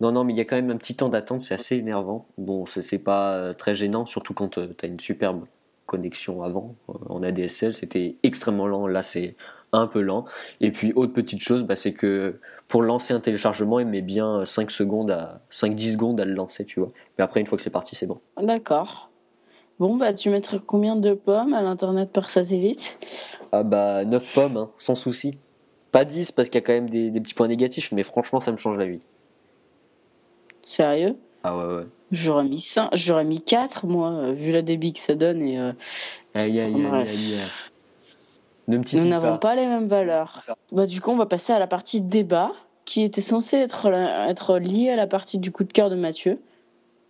Non, 0.01 0.11
non, 0.11 0.23
mais 0.23 0.33
il 0.33 0.37
y 0.37 0.41
a 0.41 0.45
quand 0.45 0.55
même 0.55 0.71
un 0.71 0.77
petit 0.77 0.95
temps 0.95 1.09
d'attente, 1.09 1.41
c'est 1.41 1.53
assez 1.53 1.75
énervant. 1.75 2.25
Bon, 2.39 2.65
c'est 2.65 2.97
pas 2.97 3.35
euh, 3.35 3.53
très 3.53 3.75
gênant, 3.75 4.07
surtout 4.07 4.33
quand 4.33 4.57
euh, 4.57 4.73
tu 4.75 4.85
as 4.85 4.87
une 4.87 4.99
superbe 4.99 5.45
connexion 5.85 6.41
avant. 6.41 6.75
Euh, 6.89 6.93
en 7.09 7.21
ADSL, 7.21 7.75
c'était 7.75 8.15
extrêmement 8.23 8.65
lent. 8.65 8.87
Là, 8.87 9.03
c'est 9.03 9.35
un 9.73 9.85
peu 9.85 10.01
lent. 10.01 10.25
Et 10.59 10.71
puis, 10.71 10.91
autre 10.95 11.13
petite 11.13 11.41
chose, 11.43 11.61
bah, 11.61 11.75
c'est 11.75 11.93
que 11.93 12.39
pour 12.67 12.81
lancer 12.81 13.13
un 13.13 13.19
téléchargement, 13.19 13.79
il 13.79 13.85
met 13.85 14.01
bien 14.01 14.43
5 14.43 14.71
secondes 14.71 15.11
à 15.11 15.41
5-10 15.51 15.91
secondes 15.91 16.19
à 16.19 16.25
le 16.25 16.33
lancer, 16.33 16.65
tu 16.65 16.79
vois. 16.79 16.89
Mais 17.19 17.23
après, 17.23 17.39
une 17.39 17.45
fois 17.45 17.59
que 17.59 17.63
c'est 17.63 17.69
parti, 17.69 17.95
c'est 17.95 18.07
bon. 18.07 18.19
D'accord. 18.41 19.10
Bon, 19.81 19.95
bah, 19.95 20.13
tu 20.13 20.29
mettrais 20.29 20.59
combien 20.63 20.95
de 20.95 21.15
pommes 21.15 21.55
à 21.55 21.63
l'internet 21.63 22.11
par 22.11 22.29
satellite? 22.29 22.99
Ah, 23.51 23.63
bah, 23.63 24.05
9 24.05 24.33
pommes, 24.35 24.57
hein, 24.57 24.69
sans 24.77 24.93
souci. 24.93 25.39
Pas 25.91 26.05
10 26.05 26.33
parce 26.33 26.49
qu'il 26.49 26.61
y 26.61 26.63
a 26.63 26.67
quand 26.67 26.73
même 26.73 26.87
des, 26.87 27.09
petits 27.19 27.33
points 27.33 27.47
négatifs, 27.47 27.91
mais 27.91 28.03
franchement, 28.03 28.39
ça 28.39 28.51
me 28.51 28.57
change 28.57 28.77
la 28.77 28.85
vie. 28.85 28.99
Sérieux? 30.61 31.15
Ah, 31.43 31.57
ouais, 31.57 31.77
ouais. 31.77 31.87
J'aurais 32.11 32.43
mis 32.43 32.61
5, 32.61 32.91
j'aurais 32.93 33.23
mis 33.23 33.41
4, 33.41 33.87
moi, 33.87 34.11
euh, 34.11 34.31
vu 34.33 34.51
la 34.51 34.61
débit 34.61 34.93
que 34.93 34.99
ça 34.99 35.15
donne. 35.15 35.41
Et, 35.41 35.57
euh... 35.57 35.71
Aïe, 36.35 36.59
aïe, 36.59 36.75
aïe, 36.75 37.07
aïe, 38.67 38.81
Nous 38.93 39.05
n'avons 39.05 39.39
pas. 39.39 39.55
les 39.55 39.65
mêmes 39.65 39.87
valeurs. 39.87 40.45
Bah, 40.71 40.85
du 40.85 41.01
coup, 41.01 41.09
on 41.09 41.17
va 41.17 41.25
passer 41.25 41.53
à 41.53 41.59
la 41.59 41.65
partie 41.65 42.01
débat 42.01 42.51
qui 42.85 43.01
était 43.01 43.21
censée 43.21 43.57
être, 43.57 43.87
être 43.87 44.59
liée 44.59 44.91
à 44.91 44.95
la 44.95 45.07
partie 45.07 45.39
du 45.39 45.51
coup 45.51 45.63
de 45.63 45.73
cœur 45.73 45.89
de 45.89 45.95
Mathieu. 45.95 46.39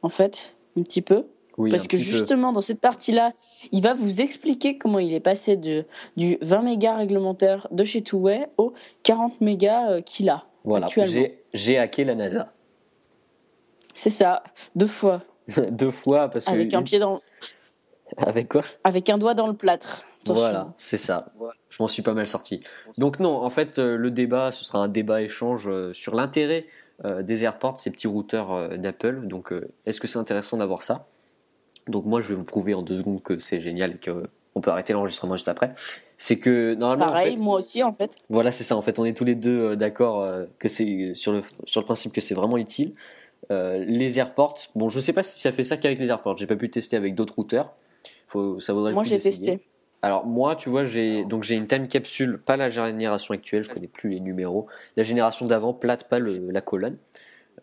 En 0.04 0.10
fait, 0.10 0.56
un 0.80 0.84
petit 0.84 1.02
peu. 1.02 1.26
Parce 1.58 1.88
que 1.88 1.98
justement, 1.98 2.52
dans 2.52 2.62
cette 2.62 2.80
partie-là, 2.80 3.34
il 3.72 3.82
va 3.82 3.94
vous 3.94 4.22
expliquer 4.22 4.78
comment 4.78 5.00
il 5.00 5.14
est 5.14 5.20
passé 5.20 5.56
de, 5.56 5.86
du 6.18 6.38
20 6.42 6.62
mégas 6.62 6.96
réglementaire 6.96 7.68
de 7.72 7.84
chez 7.84 8.02
Touway 8.02 8.48
au 8.58 8.74
40 9.04 9.42
mégas 9.42 9.92
euh, 9.92 10.02
qu'il 10.02 10.30
a. 10.30 10.46
Voilà, 10.64 10.88
j'ai 11.54 11.78
hacké 11.78 12.04
la 12.04 12.16
NASA. 12.16 12.54
C'est 13.94 14.10
ça, 14.10 14.44
deux 14.76 14.88
fois. 14.88 15.24
deux 15.72 15.92
fois, 15.92 16.30
parce 16.30 16.46
que. 16.46 16.52
Avec 16.52 16.74
un 16.74 16.84
pied 16.84 17.00
dans. 17.00 17.20
Avec 18.18 18.50
quoi? 18.50 18.64
Avec 18.84 19.10
un 19.10 19.18
doigt 19.18 19.34
dans 19.34 19.48
le 19.48 19.54
plâtre. 19.54 20.06
Voilà, 20.28 20.74
c'est 20.78 20.98
ça. 20.98 21.34
Je 21.70 21.78
m'en 21.82 21.88
suis 21.88 22.04
pas 22.04 22.14
mal 22.14 22.28
sorti. 22.28 22.62
Donc 22.98 23.20
non, 23.20 23.42
en 23.42 23.50
fait, 23.50 23.80
euh, 23.80 23.98
le 23.98 24.12
débat, 24.12 24.52
ce 24.52 24.64
sera 24.64 24.80
un 24.80 24.88
débat 24.88 25.24
échange 25.24 25.68
euh, 25.68 25.94
sur 25.94 26.16
l'intérêt 26.16 26.66
des 27.22 27.44
AirPorts, 27.44 27.80
ces 27.80 27.90
petits 27.90 28.06
routeurs 28.06 28.78
d'Apple. 28.78 29.22
Donc, 29.26 29.52
est-ce 29.88 30.00
que 30.00 30.06
c'est 30.06 30.20
intéressant 30.20 30.58
d'avoir 30.58 30.84
ça? 30.84 31.08
Donc, 31.92 32.06
moi, 32.06 32.22
je 32.22 32.30
vais 32.30 32.36
vous 32.36 32.44
prouver 32.44 32.74
en 32.74 32.82
deux 32.82 32.98
secondes 32.98 33.22
que 33.22 33.38
c'est 33.40 33.62
génial 33.62 33.92
et 33.92 34.00
qu'on 34.00 34.62
peut 34.62 34.72
arrêter 34.72 34.94
l'enregistrement 34.94 35.36
juste 35.36 35.50
après. 35.50 35.72
C'est 36.18 36.38
que 36.38 36.74
normalement. 36.76 37.06
Pareil, 37.06 37.38
moi 37.38 37.58
aussi, 37.58 37.84
en 37.84 37.94
fait. 37.94 38.16
Voilà, 38.30 38.52
c'est 38.52 38.64
ça. 38.64 38.76
En 38.76 38.82
fait, 38.82 38.98
on 39.00 39.06
est 39.06 39.14
tous 39.14 39.26
les 39.26 39.36
deux 39.36 39.76
d'accord 39.76 40.28
que 40.60 40.68
c'est 40.68 41.14
sur 41.14 41.32
le, 41.32 41.42
sur 41.66 41.82
le 41.82 41.86
principe 41.86 42.14
que 42.14 42.22
c'est 42.22 42.36
vraiment 42.36 42.58
utile. 42.58 42.94
les 43.50 44.20
AirPorts, 44.20 44.58
bon, 44.76 44.90
je 44.90 45.00
sais 45.00 45.14
pas 45.14 45.24
si 45.24 45.40
ça 45.40 45.52
fait 45.52 45.64
ça 45.64 45.78
qu'avec 45.78 46.00
les 46.00 46.08
AirPorts. 46.08 46.38
J'ai 46.38 46.48
pas 46.48 46.56
pu 46.56 46.70
tester 46.70 46.96
avec 46.96 47.16
d'autres 47.16 47.36
routeurs. 47.36 47.74
Faut, 48.28 48.60
ça 48.60 48.74
vaudrait 48.74 48.94
Moi, 48.94 49.04
j'ai 49.04 49.20
testé. 49.20 49.62
Alors 50.02 50.26
moi, 50.26 50.56
tu 50.56 50.70
vois, 50.70 50.86
j'ai 50.86 51.26
donc 51.26 51.44
j'ai 51.44 51.56
une 51.56 51.68
time 51.68 51.88
capsule, 51.88 52.40
pas 52.40 52.58
la 52.58 52.70
génération 52.70 53.34
actuelle, 53.34 53.64
je 53.64 53.70
connais 53.70 53.88
plus 53.88 54.10
les 54.10 54.20
numéros. 54.20 54.68
La 54.98 55.04
génération 55.04 55.46
d'avant, 55.46 55.74
plate, 55.74 56.10
pas 56.10 56.18
le, 56.18 56.50
la 56.50 56.62
colonne, 56.62 56.96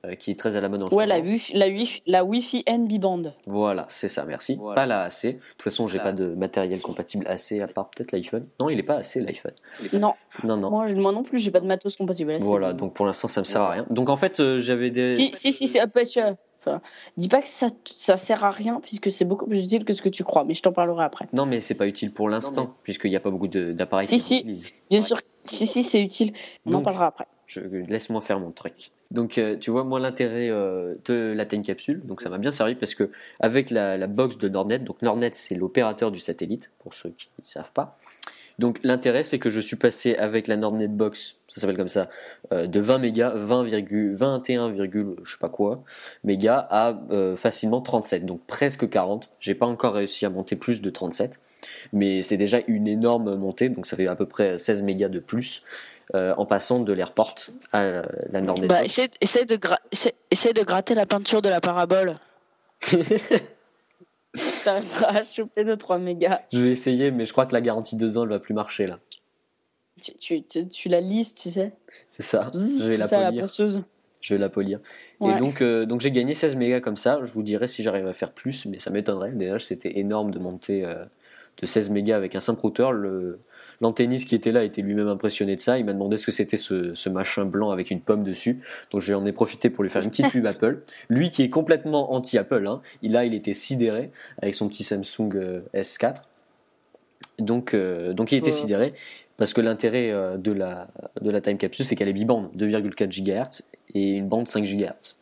euh, 0.05 0.15
qui 0.15 0.31
est 0.31 0.39
très 0.39 0.57
à 0.57 0.61
la 0.61 0.69
mode 0.69 0.83
en 0.83 0.89
Ouais, 0.89 1.07
la 1.07 1.19
wifi, 1.21 1.53
la 1.55 1.69
wifi, 1.69 2.03
la 2.07 2.25
wifi 2.25 2.65
NB 2.69 2.99
band. 3.01 3.23
Voilà, 3.47 3.87
c'est 3.89 4.09
ça, 4.09 4.25
merci. 4.25 4.59
Pas 4.75 4.87
la 4.87 5.03
AC. 5.03 5.27
De 5.27 5.33
toute 5.33 5.63
façon, 5.63 5.87
j'ai 5.87 5.99
pas 5.99 6.13
de 6.13 6.35
matériel 6.35 6.81
compatible 6.81 7.27
AC 7.27 7.53
à 7.63 7.69
part 7.69 7.91
peut-être 7.91 8.13
l'iPhone. 8.13 8.47
Non, 8.61 8.69
il 8.69 8.79
est 8.79 8.85
pas 8.85 8.97
AC 8.97 9.17
l'iPhone. 9.17 9.53
Non. 9.93 10.15
Non, 10.45 10.57
non. 10.57 10.71
Moi, 10.71 10.93
moi 10.95 11.13
non 11.13 11.23
plus, 11.23 11.39
j'ai 11.39 11.51
pas 11.51 11.61
de 11.61 11.67
matos 11.67 11.97
compatible 11.97 12.33
AC. 12.33 12.43
Voilà, 12.43 12.73
donc 12.73 12.95
pour 12.95 13.07
l'instant, 13.07 13.29
ça 13.29 13.41
me 13.41 13.45
sert 13.45 13.63
à 13.63 13.71
rien. 13.71 13.87
Donc 13.91 14.09
en 14.09 14.17
fait, 14.17 14.41
euh, 14.41 14.61
j'avais 14.61 14.91
des. 14.91 15.11
Si, 15.11 15.31
si, 15.35 15.53
si, 15.53 15.67
c'est 15.67 15.81
dis 17.17 17.29
pas 17.29 17.43
que 17.43 17.49
ça, 17.49 17.69
ça 17.95 18.17
sert 18.17 18.45
à 18.45 18.51
rien, 18.51 18.81
puisque 18.81 19.11
c'est 19.11 19.25
beaucoup 19.25 19.47
plus 19.47 19.65
utile 19.65 19.85
que 19.85 19.93
ce 19.93 20.03
que 20.03 20.09
tu 20.09 20.25
crois, 20.25 20.45
mais 20.45 20.55
je 20.55 20.63
t'en 20.63 20.73
parlerai 20.73 21.05
après. 21.05 21.29
Non, 21.33 21.47
mais 21.47 21.61
c'est 21.61 21.75
pas 21.75 21.87
utile 21.87 22.13
pour 22.13 22.29
l'instant, 22.29 22.75
puisqu'il 22.83 23.11
n'y 23.11 23.17
a 23.17 23.21
pas 23.21 23.31
beaucoup 23.31 23.49
d'appareils 23.49 24.07
si, 24.07 24.19
si, 24.19 24.45
Bien 24.91 25.03
sûr, 25.03 25.19
si, 25.45 25.67
si, 25.67 25.83
c'est 25.83 26.01
utile. 26.01 26.33
On 26.67 26.75
en 26.75 26.83
parlera 26.83 27.07
après. 27.07 27.27
Laisse-moi 27.57 28.21
faire 28.21 28.41
mon 28.41 28.51
truc. 28.51 28.91
Donc, 29.11 29.39
euh, 29.39 29.57
tu 29.57 29.71
vois, 29.71 29.85
moi, 29.85 30.01
l'intérêt 30.01 30.51
euh, 30.51 30.95
de 31.07 31.33
la 31.35 31.47
Time 31.47 31.63
Capsule, 31.63 32.03
donc 32.05 32.21
ça 32.21 32.29
m'a 32.29 32.39
bien 32.39 32.53
servi 32.53 32.75
parce 32.75 32.95
que 32.95 33.11
avec 33.41 33.71
la, 33.71 33.97
la 33.97 34.07
box 34.07 34.37
de 34.37 34.49
Nordnet, 34.49 34.81
donc 34.81 35.01
Nordnet, 35.01 35.31
c'est 35.33 35.55
l'opérateur 35.55 36.11
du 36.11 36.19
satellite, 36.19 36.71
pour 36.79 36.93
ceux 36.93 37.11
qui 37.11 37.31
ne 37.39 37.47
savent 37.47 37.73
pas. 37.73 37.93
Donc 38.59 38.81
l'intérêt, 38.83 39.23
c'est 39.23 39.39
que 39.39 39.51
je 39.51 39.61
suis 39.61 39.77
passé 39.77 40.17
avec 40.17 40.47
la 40.47 40.57
Nordnet 40.57 40.89
Box, 40.89 41.37
ça 41.47 41.61
s'appelle 41.61 41.77
comme 41.77 41.89
ça, 41.89 42.11
euh, 42.53 42.67
de 42.67 42.81
20 42.81 42.99
mégas, 42.99 43.33
20, 43.35 43.63
21, 44.13 44.75
je 44.75 45.31
sais 45.31 45.39
pas 45.39 45.49
quoi, 45.49 45.85
mégas 46.25 46.67
à 46.69 46.99
facilement 47.37 47.81
37, 47.81 48.27
donc 48.27 48.41
presque 48.47 48.91
40. 48.91 49.31
J'ai 49.41 49.55
pas 49.55 49.67
encore 49.67 49.95
réussi 49.95 50.27
à 50.27 50.31
monter 50.31 50.57
plus 50.57 50.83
de 50.83 50.91
37, 50.91 51.39
mais 51.93 52.21
c'est 52.21 52.37
déjà 52.37 52.59
une 52.67 52.89
énorme 52.89 53.37
montée, 53.37 53.69
donc 53.69 53.87
ça 53.87 53.97
fait 53.97 54.09
à 54.09 54.17
peu 54.17 54.27
près 54.27 54.59
16 54.59 54.83
mégas 54.83 55.09
de 55.09 55.21
plus. 55.21 55.63
Euh, 56.15 56.35
en 56.39 56.47
passant 56.47 56.81
de 56.81 56.93
l'AirPort 56.95 57.35
à 57.71 58.03
la 58.31 58.41
Nordnet. 58.41 58.67
Bah, 58.67 58.83
essaie, 58.83 59.09
de 59.09 59.57
de 59.57 60.65
gratter 60.65 60.95
la 60.95 61.05
peinture 61.05 61.43
de 61.43 61.51
la 61.51 61.61
parabole. 61.61 62.17
T'arriveras 64.65 65.19
à 65.19 65.23
choper 65.23 65.65
2-3 65.65 66.01
mégas. 66.01 66.41
Je 66.51 66.61
vais 66.61 66.71
essayer, 66.71 67.11
mais 67.11 67.27
je 67.27 67.33
crois 67.33 67.45
que 67.45 67.53
la 67.53 67.61
garantie 67.61 67.97
2 67.97 68.17
ans, 68.17 68.23
elle 68.23 68.31
va 68.31 68.39
plus 68.39 68.55
marcher 68.55 68.87
là. 68.87 69.01
Tu, 70.01 70.43
tu, 70.45 70.67
tu, 70.69 70.89
la 70.89 71.03
lises, 71.03 71.35
tu 71.35 71.51
sais. 71.51 71.73
C'est 72.09 72.23
ça. 72.23 72.51
je 72.55 72.85
vais 72.85 72.97
la 72.97 73.07
polir. 73.09 73.47
je 74.21 74.35
vais 74.35 74.39
la 74.39 74.49
polir. 74.49 74.81
Et 75.21 75.35
donc, 75.35 75.61
euh, 75.61 75.85
donc 75.85 76.01
j'ai 76.01 76.13
gagné 76.13 76.33
16 76.35 76.57
mégas 76.57 76.81
comme 76.81 76.97
ça. 76.97 77.21
Je 77.23 77.33
vous 77.33 77.43
dirai 77.43 77.69
si 77.69 77.83
j'arrive 77.83 78.07
à 78.07 78.15
faire 78.15 78.33
plus, 78.33 78.65
mais 78.65 78.79
ça 78.79 78.91
m'étonnerait. 78.91 79.33
Déjà, 79.33 79.59
c'était 79.59 79.99
énorme 79.99 80.31
de 80.31 80.39
monter 80.39 80.87
euh, 80.87 81.05
de 81.61 81.67
16 81.67 81.91
mégas 81.91 82.17
avec 82.17 82.35
un 82.35 82.41
simple 82.41 82.61
routeur. 82.61 82.93
Le, 82.93 83.41
l'antenniste 83.81 84.29
qui 84.29 84.35
était 84.35 84.53
là 84.53 84.65
était 84.65 84.83
lui-même 84.83 85.09
impressionné 85.09 85.57
de 85.57 85.61
ça. 85.61 85.79
Il 85.79 85.85
m'a 85.85 85.93
demandé 85.93 86.17
ce 86.17 86.27
que 86.27 86.33
c'était 86.33 86.57
ce, 86.57 87.09
machin 87.09 87.45
blanc 87.45 87.71
avec 87.71 87.91
une 87.91 88.01
pomme 88.01 88.25
dessus. 88.25 88.61
Donc 88.91 89.01
j'en 89.01 89.25
ai 89.27 89.33
profité 89.33 89.71
pour 89.71 89.85
lui 89.85 89.91
faire 89.91 90.03
une 90.03 90.11
petite 90.11 90.31
pub 90.31 90.47
Apple. 90.47 90.83
Lui 91.09 91.31
qui 91.31 91.43
est 91.43 91.51
complètement 91.51 92.13
anti-Apple. 92.13 92.67
Hein. 92.67 92.81
Il, 93.03 93.13
là, 93.13 93.25
il 93.25 93.35
était 93.35 93.53
sidéré 93.53 94.11
avec 94.41 94.55
son 94.55 94.69
petit 94.69 94.85
Samsung 94.85 95.31
euh, 95.35 95.61
S4. 95.75 96.15
Donc, 97.39 97.75
euh, 97.75 98.13
donc 98.13 98.33
il 98.33 98.39
était 98.39 98.51
sidéré 98.51 98.95
parce 99.37 99.53
que 99.53 99.61
l'intérêt 99.61 100.11
euh, 100.11 100.37
de 100.37 100.51
la, 100.51 100.89
de 101.21 101.31
la 101.31 101.41
time 101.41 101.57
capsule, 101.57 101.85
c'est 101.85 101.95
qu'elle 101.95 102.09
est 102.09 102.13
bibande, 102.13 102.51
2,4 102.57 103.09
GHz 103.09 103.63
et 103.95 104.17
une 104.17 104.29
bande 104.29 104.49
5 104.49 104.65
GHz. 104.65 105.17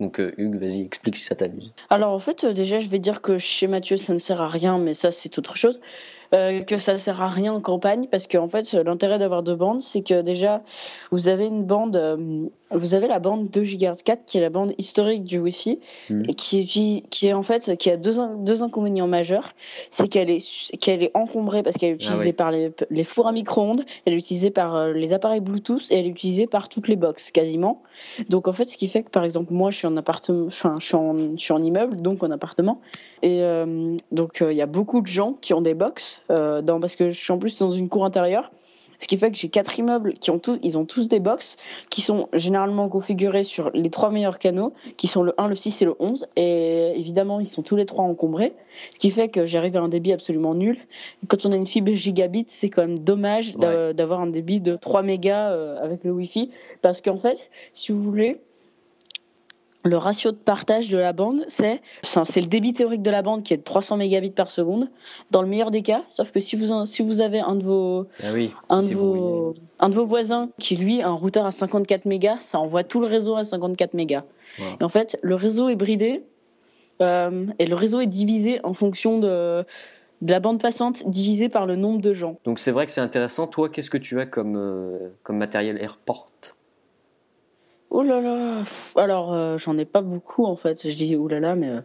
Donc 0.00 0.20
Hugues, 0.38 0.54
vas-y, 0.54 0.82
explique 0.82 1.16
si 1.16 1.24
ça 1.24 1.34
t'amuse. 1.34 1.72
Alors 1.90 2.12
en 2.12 2.20
fait, 2.20 2.46
déjà, 2.46 2.78
je 2.78 2.88
vais 2.88 3.00
dire 3.00 3.20
que 3.20 3.36
chez 3.36 3.66
Mathieu, 3.66 3.96
ça 3.96 4.14
ne 4.14 4.20
sert 4.20 4.40
à 4.40 4.48
rien, 4.48 4.78
mais 4.78 4.94
ça, 4.94 5.10
c'est 5.10 5.36
autre 5.38 5.56
chose. 5.56 5.80
Euh, 6.34 6.62
que 6.62 6.76
ça 6.76 6.98
sert 6.98 7.22
à 7.22 7.28
rien 7.28 7.54
en 7.54 7.60
campagne 7.62 8.06
parce 8.10 8.26
qu'en 8.26 8.48
fait 8.48 8.74
l'intérêt 8.74 9.18
d'avoir 9.18 9.42
deux 9.42 9.56
bandes 9.56 9.80
c'est 9.80 10.02
que 10.02 10.20
déjà 10.20 10.62
vous 11.10 11.28
avez 11.28 11.46
une 11.46 11.64
bande 11.64 11.96
euh, 11.96 12.46
vous 12.70 12.94
avez 12.94 13.08
la 13.08 13.18
bande 13.18 13.48
2 13.50 13.62
GHz 13.62 14.02
4 14.04 14.24
qui 14.26 14.38
est 14.38 14.40
la 14.40 14.50
bande 14.50 14.74
historique 14.78 15.24
du 15.24 15.38
Wi-Fi 15.38 15.80
mmh. 16.10 16.22
et 16.28 16.34
qui 16.34 16.60
est, 16.60 17.08
qui 17.08 17.26
est 17.26 17.32
en 17.32 17.42
fait 17.42 17.76
qui 17.76 17.90
a 17.90 17.96
deux, 17.96 18.16
deux 18.38 18.62
inconvénients 18.62 19.08
majeurs 19.08 19.50
c'est 19.90 20.08
qu'elle 20.08 20.30
est 20.30 20.76
qu'elle 20.78 21.02
est 21.02 21.10
encombrée 21.14 21.62
parce 21.62 21.76
qu'elle 21.76 21.90
est 21.90 21.98
ah 22.00 22.04
utilisée 22.04 22.32
par 22.32 22.50
les, 22.50 22.72
les, 22.90 23.04
fours 23.04 23.26
à 23.26 23.32
micro-ondes 23.32 23.84
elle 24.04 24.14
est 24.14 24.18
utilisée 24.18 24.50
par 24.50 24.76
euh, 24.76 24.92
les 24.92 25.12
appareils 25.12 25.40
Bluetooth 25.40 25.90
et 25.90 25.98
elle 25.98 26.06
est 26.06 26.10
utilisée 26.10 26.46
par 26.46 26.68
toutes 26.68 26.88
les 26.88 26.96
box 26.96 27.30
quasiment 27.30 27.82
donc 28.28 28.48
en 28.48 28.52
fait 28.52 28.64
ce 28.64 28.76
qui 28.76 28.88
fait 28.88 29.02
que 29.02 29.10
par 29.10 29.24
exemple 29.24 29.52
moi 29.52 29.70
je 29.70 29.78
suis 29.78 29.86
en 29.86 29.96
appartement 29.96 30.46
enfin 30.46 30.74
je 30.78 30.86
suis 30.86 30.96
en, 30.96 31.16
je 31.18 31.40
suis 31.40 31.52
en 31.52 31.62
immeuble 31.62 32.00
donc 32.00 32.22
en 32.22 32.30
appartement 32.30 32.80
et 33.22 33.42
donc 34.12 34.44
il 34.48 34.56
y 34.56 34.62
a 34.62 34.66
beaucoup 34.66 35.00
de 35.00 35.06
gens 35.06 35.34
qui 35.40 35.54
ont 35.54 35.60
des 35.60 35.74
box 35.74 36.22
euh, 36.30 36.62
dans, 36.62 36.80
parce 36.80 36.96
que 36.96 37.10
je 37.10 37.18
suis 37.18 37.32
en 37.32 37.38
plus 37.38 37.58
dans 37.58 37.70
une 37.70 37.88
cour 37.88 38.04
intérieure. 38.04 38.50
Ce 38.98 39.06
qui 39.06 39.16
fait 39.16 39.30
que 39.30 39.36
j'ai 39.36 39.48
quatre 39.48 39.78
immeubles 39.78 40.14
qui 40.14 40.30
ont 40.30 40.38
tous, 40.38 40.58
ils 40.62 40.76
ont 40.76 40.84
tous 40.84 41.08
des 41.08 41.20
box 41.20 41.56
qui 41.88 42.00
sont 42.00 42.28
généralement 42.32 42.88
configurés 42.88 43.44
sur 43.44 43.70
les 43.72 43.90
trois 43.90 44.10
meilleurs 44.10 44.38
canaux, 44.38 44.72
qui 44.96 45.06
sont 45.06 45.22
le 45.22 45.34
1, 45.38 45.46
le 45.48 45.54
6 45.54 45.82
et 45.82 45.84
le 45.84 45.94
11. 45.98 46.26
Et 46.36 46.92
évidemment, 46.96 47.40
ils 47.40 47.46
sont 47.46 47.62
tous 47.62 47.76
les 47.76 47.86
trois 47.86 48.04
encombrés. 48.04 48.54
Ce 48.92 48.98
qui 48.98 49.10
fait 49.10 49.28
que 49.28 49.46
j'arrive 49.46 49.76
à 49.76 49.80
un 49.80 49.88
débit 49.88 50.12
absolument 50.12 50.54
nul. 50.54 50.78
quand 51.28 51.46
on 51.46 51.52
a 51.52 51.56
une 51.56 51.66
fibre 51.66 51.92
gigabit, 51.92 52.44
c'est 52.48 52.70
quand 52.70 52.82
même 52.82 52.98
dommage 52.98 53.56
d'avoir 53.56 54.20
un 54.20 54.26
débit 54.26 54.60
de 54.60 54.76
3 54.76 55.02
mégas 55.02 55.52
euh, 55.52 55.82
avec 55.82 56.04
le 56.04 56.10
Wi-Fi. 56.10 56.50
Parce 56.82 57.00
qu'en 57.00 57.16
fait, 57.16 57.50
si 57.72 57.92
vous 57.92 58.00
voulez, 58.00 58.40
le 59.84 59.96
ratio 59.96 60.32
de 60.32 60.36
partage 60.36 60.88
de 60.88 60.98
la 60.98 61.12
bande, 61.12 61.44
c'est 61.48 61.80
c'est 62.02 62.40
le 62.40 62.48
débit 62.48 62.72
théorique 62.72 63.02
de 63.02 63.10
la 63.10 63.22
bande 63.22 63.42
qui 63.42 63.54
est 63.54 63.58
de 63.58 63.62
300 63.62 63.96
mégabits 63.96 64.30
par 64.30 64.50
seconde 64.50 64.88
dans 65.30 65.42
le 65.42 65.48
meilleur 65.48 65.70
des 65.70 65.82
cas. 65.82 66.02
Sauf 66.08 66.32
que 66.32 66.40
si 66.40 66.56
vous 66.56 66.84
si 66.84 67.02
vous 67.02 67.20
avez 67.20 67.40
un 67.40 67.54
de 67.54 67.62
vos 67.62 68.06
ah 68.22 68.32
oui, 68.32 68.52
un 68.68 68.82
de 68.82 68.94
vos 68.94 69.54
un 69.78 69.88
de 69.88 69.94
vos 69.94 70.04
voisins 70.04 70.50
qui 70.58 70.76
lui 70.76 71.00
a 71.00 71.08
un 71.08 71.12
routeur 71.12 71.46
à 71.46 71.50
54 71.50 72.06
mégas, 72.06 72.38
ça 72.40 72.58
envoie 72.58 72.84
tout 72.84 73.00
le 73.00 73.06
réseau 73.06 73.36
à 73.36 73.44
54 73.44 73.94
mégas. 73.94 74.24
Et 74.80 74.84
en 74.84 74.88
fait, 74.88 75.18
le 75.22 75.34
réseau 75.34 75.68
est 75.68 75.76
bridé 75.76 76.24
euh, 77.00 77.46
et 77.58 77.66
le 77.66 77.76
réseau 77.76 78.00
est 78.00 78.06
divisé 78.06 78.60
en 78.64 78.74
fonction 78.74 79.18
de 79.18 79.64
de 80.20 80.32
la 80.32 80.40
bande 80.40 80.60
passante 80.60 81.08
divisé 81.08 81.48
par 81.48 81.66
le 81.66 81.76
nombre 81.76 82.00
de 82.00 82.12
gens. 82.12 82.38
Donc 82.44 82.58
c'est 82.58 82.72
vrai 82.72 82.86
que 82.86 82.92
c'est 82.92 83.00
intéressant. 83.00 83.46
Toi, 83.46 83.68
qu'est-ce 83.68 83.90
que 83.90 83.98
tu 83.98 84.20
as 84.20 84.26
comme, 84.26 84.56
euh, 84.56 85.10
comme 85.22 85.36
matériel 85.36 85.78
AirPort? 85.80 86.32
Oh 87.90 88.02
là 88.02 88.20
là, 88.20 88.64
alors 88.96 89.32
euh, 89.32 89.56
j'en 89.56 89.78
ai 89.78 89.86
pas 89.86 90.02
beaucoup 90.02 90.44
en 90.44 90.56
fait. 90.56 90.86
Je 90.88 90.94
dis 90.94 91.16
oh 91.16 91.26
là 91.26 91.40
là, 91.40 91.54
mais 91.54 91.70
euh, 91.70 91.80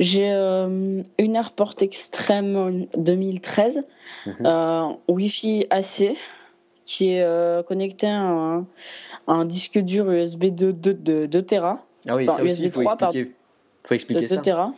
j'ai 0.00 0.32
euh, 0.32 1.02
une 1.18 1.36
AirPort 1.36 1.74
Extreme 1.80 2.86
2013, 2.96 3.84
mhm. 4.26 4.96
Wi-Fi 5.08 5.66
AC, 5.68 6.16
qui 6.86 7.10
est 7.10 7.66
connecté 7.66 8.06
à 8.06 8.64
un, 9.26 9.44
disque 9.44 9.78
dur 9.78 10.10
USB 10.10 10.46
2 10.46 10.72
de 10.72 11.26
2 11.26 11.42
Tera. 11.42 11.84
Ah 12.08 12.16
oui, 12.16 12.24
ça 12.24 12.42
aussi, 12.42 12.64
il 12.64 12.72
faut 12.72 12.82
expliquer. 12.82 13.32
Faut 13.84 13.94
expliquer 13.94 14.26
2 14.26 14.42
ça. 14.42 14.72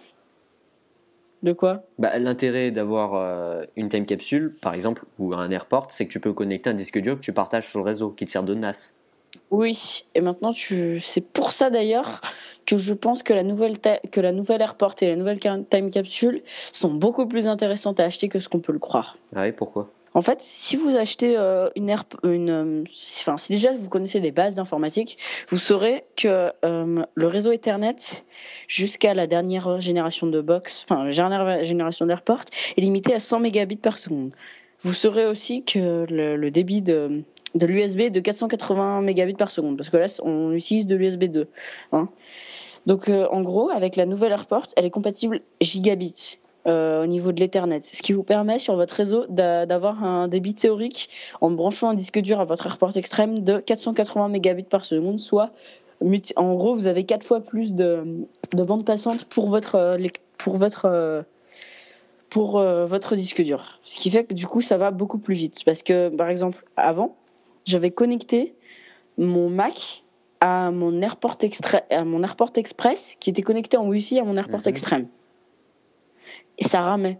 De 1.44 1.52
quoi? 1.52 1.84
Bah, 2.00 2.18
L'intérêt 2.18 2.72
d'avoir 2.72 3.64
une 3.76 3.86
time 3.86 4.06
capsule, 4.06 4.56
par 4.60 4.74
exemple, 4.74 5.04
ou 5.20 5.34
un 5.34 5.52
AirPort, 5.52 5.86
c'est 5.90 6.06
que 6.06 6.10
tu 6.10 6.18
peux 6.18 6.32
connecter 6.32 6.70
un 6.70 6.74
disque 6.74 6.98
dur 6.98 7.14
que 7.14 7.20
tu 7.20 7.32
partages 7.32 7.68
sur 7.68 7.78
le 7.78 7.84
réseau, 7.84 8.10
qui 8.10 8.26
te 8.26 8.30
sert 8.32 8.42
de 8.42 8.54
NAS. 8.54 8.97
Oui, 9.50 10.04
et 10.14 10.20
maintenant 10.20 10.52
tu... 10.52 11.00
c'est 11.00 11.20
pour 11.20 11.52
ça 11.52 11.70
d'ailleurs 11.70 12.20
que 12.66 12.76
je 12.76 12.92
pense 12.92 13.22
que 13.22 13.32
la 13.32 13.42
nouvelle 13.42 13.78
que 14.12 14.20
la 14.20 14.32
nouvelle 14.32 14.60
Airport 14.60 14.94
et 15.00 15.08
la 15.08 15.16
nouvelle 15.16 15.40
Time 15.40 15.90
Capsule 15.90 16.42
sont 16.72 16.92
beaucoup 16.92 17.26
plus 17.26 17.46
intéressantes 17.46 17.98
à 17.98 18.04
acheter 18.04 18.28
que 18.28 18.40
ce 18.40 18.48
qu'on 18.48 18.60
peut 18.60 18.72
le 18.72 18.78
croire. 18.78 19.16
Ah 19.34 19.42
oui, 19.44 19.52
pourquoi? 19.52 19.88
En 20.14 20.20
fait, 20.20 20.42
si 20.42 20.76
vous 20.76 20.96
achetez 20.96 21.36
euh, 21.36 21.68
une 21.76 21.88
Air... 21.88 22.04
une 22.24 22.50
euh, 22.50 22.84
enfin 23.20 23.38
si 23.38 23.52
déjà 23.52 23.72
vous 23.72 23.88
connaissez 23.88 24.20
des 24.20 24.32
bases 24.32 24.54
d'informatique, 24.54 25.16
vous 25.48 25.58
saurez 25.58 26.02
que 26.16 26.52
euh, 26.64 27.04
le 27.14 27.26
réseau 27.26 27.52
Ethernet 27.52 28.24
jusqu'à 28.66 29.14
la 29.14 29.26
dernière 29.26 29.80
génération 29.80 30.26
de 30.26 30.40
box, 30.40 30.84
enfin 30.84 31.04
la 31.04 31.12
dernière 31.12 31.64
génération 31.64 32.04
d'Airport 32.04 32.42
est 32.76 32.80
limité 32.80 33.14
à 33.14 33.20
100 33.20 33.40
mégabits 33.40 33.76
par 33.76 33.96
seconde. 33.96 34.32
Vous 34.80 34.92
saurez 34.92 35.26
aussi 35.26 35.64
que 35.64 36.06
le 36.08 36.50
débit 36.50 36.82
de 36.82 37.24
de 37.54 37.66
l'USB 37.66 38.10
de 38.10 38.20
480 38.20 39.02
mégabits 39.02 39.34
par 39.34 39.50
seconde, 39.50 39.76
parce 39.76 39.90
que 39.90 39.96
là, 39.96 40.06
on 40.22 40.52
utilise 40.52 40.86
de 40.86 40.96
l'USB 40.96 41.24
2. 41.24 41.48
Hein. 41.92 42.08
Donc, 42.86 43.08
euh, 43.08 43.26
en 43.30 43.42
gros, 43.42 43.70
avec 43.70 43.96
la 43.96 44.06
nouvelle 44.06 44.32
AirPort, 44.32 44.66
elle 44.76 44.86
est 44.86 44.90
compatible 44.90 45.40
gigabit. 45.60 46.38
Euh, 46.66 47.04
au 47.04 47.06
niveau 47.06 47.32
de 47.32 47.40
l'Ethernet, 47.40 47.80
ce 47.82 48.02
qui 48.02 48.12
vous 48.12 48.24
permet 48.24 48.58
sur 48.58 48.76
votre 48.76 48.92
réseau 48.92 49.24
d'avoir 49.28 50.04
un 50.04 50.28
débit 50.28 50.54
théorique 50.54 51.08
en 51.40 51.50
branchant 51.50 51.88
un 51.88 51.94
disque 51.94 52.18
dur 52.18 52.40
à 52.40 52.44
votre 52.44 52.66
AirPort 52.66 52.96
extrême 52.96 53.38
de 53.38 53.58
480 53.58 54.28
mégabits 54.28 54.64
par 54.64 54.84
seconde, 54.84 55.18
soit 55.18 55.52
En 56.36 56.54
gros, 56.56 56.74
vous 56.74 56.86
avez 56.86 57.04
quatre 57.04 57.24
fois 57.24 57.40
plus 57.40 57.74
de, 57.74 58.26
de 58.54 58.62
bandes 58.64 58.84
passantes 58.84 59.24
pour 59.26 59.48
votre, 59.48 59.96
pour 60.36 60.56
votre, 60.56 61.24
pour 62.28 62.60
votre 62.60 63.14
disque 63.14 63.42
dur. 63.42 63.78
Ce 63.80 63.98
qui 64.00 64.10
fait 64.10 64.24
que 64.24 64.34
du 64.34 64.46
coup, 64.46 64.60
ça 64.60 64.76
va 64.76 64.90
beaucoup 64.90 65.18
plus 65.18 65.36
vite. 65.36 65.62
Parce 65.64 65.82
que, 65.82 66.08
par 66.08 66.28
exemple, 66.28 66.64
avant, 66.76 67.16
j'avais 67.68 67.90
connecté 67.90 68.54
mon 69.18 69.50
Mac 69.50 70.02
à 70.40 70.70
mon 70.70 71.02
Airport, 71.02 71.36
à 71.90 72.04
mon 72.04 72.22
Airport 72.22 72.52
Express 72.56 73.16
qui 73.20 73.30
était 73.30 73.42
connecté 73.42 73.76
en 73.76 73.86
Wi-Fi 73.86 74.20
à 74.20 74.24
mon 74.24 74.36
Airport 74.36 74.60
mhm. 74.60 74.68
Extreme. 74.68 75.08
Et 76.58 76.64
ça 76.64 76.80
ramait. 76.80 77.18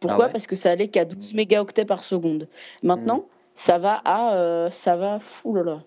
Pourquoi? 0.00 0.26
Ah 0.26 0.28
Parce 0.30 0.46
que 0.46 0.56
ça 0.56 0.70
allait 0.70 0.88
qu'à 0.88 1.04
12 1.04 1.34
mégaoctets 1.34 1.84
par 1.84 2.02
seconde. 2.02 2.48
Maintenant, 2.82 3.18
mhm. 3.18 3.24
ça 3.54 3.78
va 3.78 4.00
à 4.04 4.34
euh, 4.34 4.70
ça 4.70 4.96
va 4.96 5.20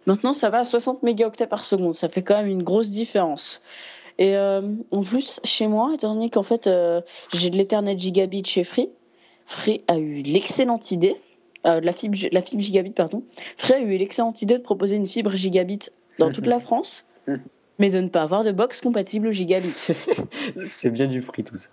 Maintenant, 0.05 0.33
ça 0.33 0.49
va 0.49 0.59
à 0.59 0.63
60 0.63 1.03
mégaoctets 1.03 1.47
par 1.47 1.63
seconde. 1.63 1.95
Ça 1.95 2.07
fait 2.07 2.21
quand 2.21 2.35
même 2.35 2.47
une 2.47 2.63
grosse 2.63 2.91
différence. 2.91 3.61
Et 4.17 4.37
euh, 4.37 4.61
en 4.91 5.01
plus, 5.01 5.41
chez 5.43 5.67
moi, 5.67 5.91
étant 5.93 6.13
donné 6.13 6.29
qu'en 6.29 6.43
fait, 6.43 6.67
euh, 6.67 7.01
j'ai 7.33 7.49
de 7.49 7.57
l'Ethernet 7.57 7.97
gigabit 7.97 8.45
chez 8.45 8.63
Free, 8.63 8.89
Free 9.45 9.83
a 9.87 9.97
eu 9.97 10.21
l'excellente 10.21 10.91
idée, 10.91 11.21
de 11.65 11.85
la 11.85 11.91
fibre, 11.91 12.17
la 12.31 12.41
fibre 12.41 12.61
gigabit, 12.61 12.91
pardon. 12.91 13.23
Free 13.57 13.73
a 13.73 13.79
eu 13.79 13.97
l'excellente 13.97 14.41
idée 14.41 14.57
de 14.57 14.63
proposer 14.63 14.95
une 14.95 15.05
fibre 15.05 15.35
gigabit 15.35 15.89
dans 16.19 16.31
toute 16.31 16.47
la 16.47 16.59
France, 16.59 17.05
mais 17.79 17.89
de 17.89 17.99
ne 17.99 18.07
pas 18.07 18.21
avoir 18.21 18.43
de 18.43 18.51
box 18.51 18.81
compatible 18.81 19.27
au 19.27 19.31
gigabit. 19.31 19.73
c'est 20.69 20.91
bien 20.91 21.07
du 21.07 21.21
free 21.21 21.43
tout 21.43 21.55
ça. 21.55 21.69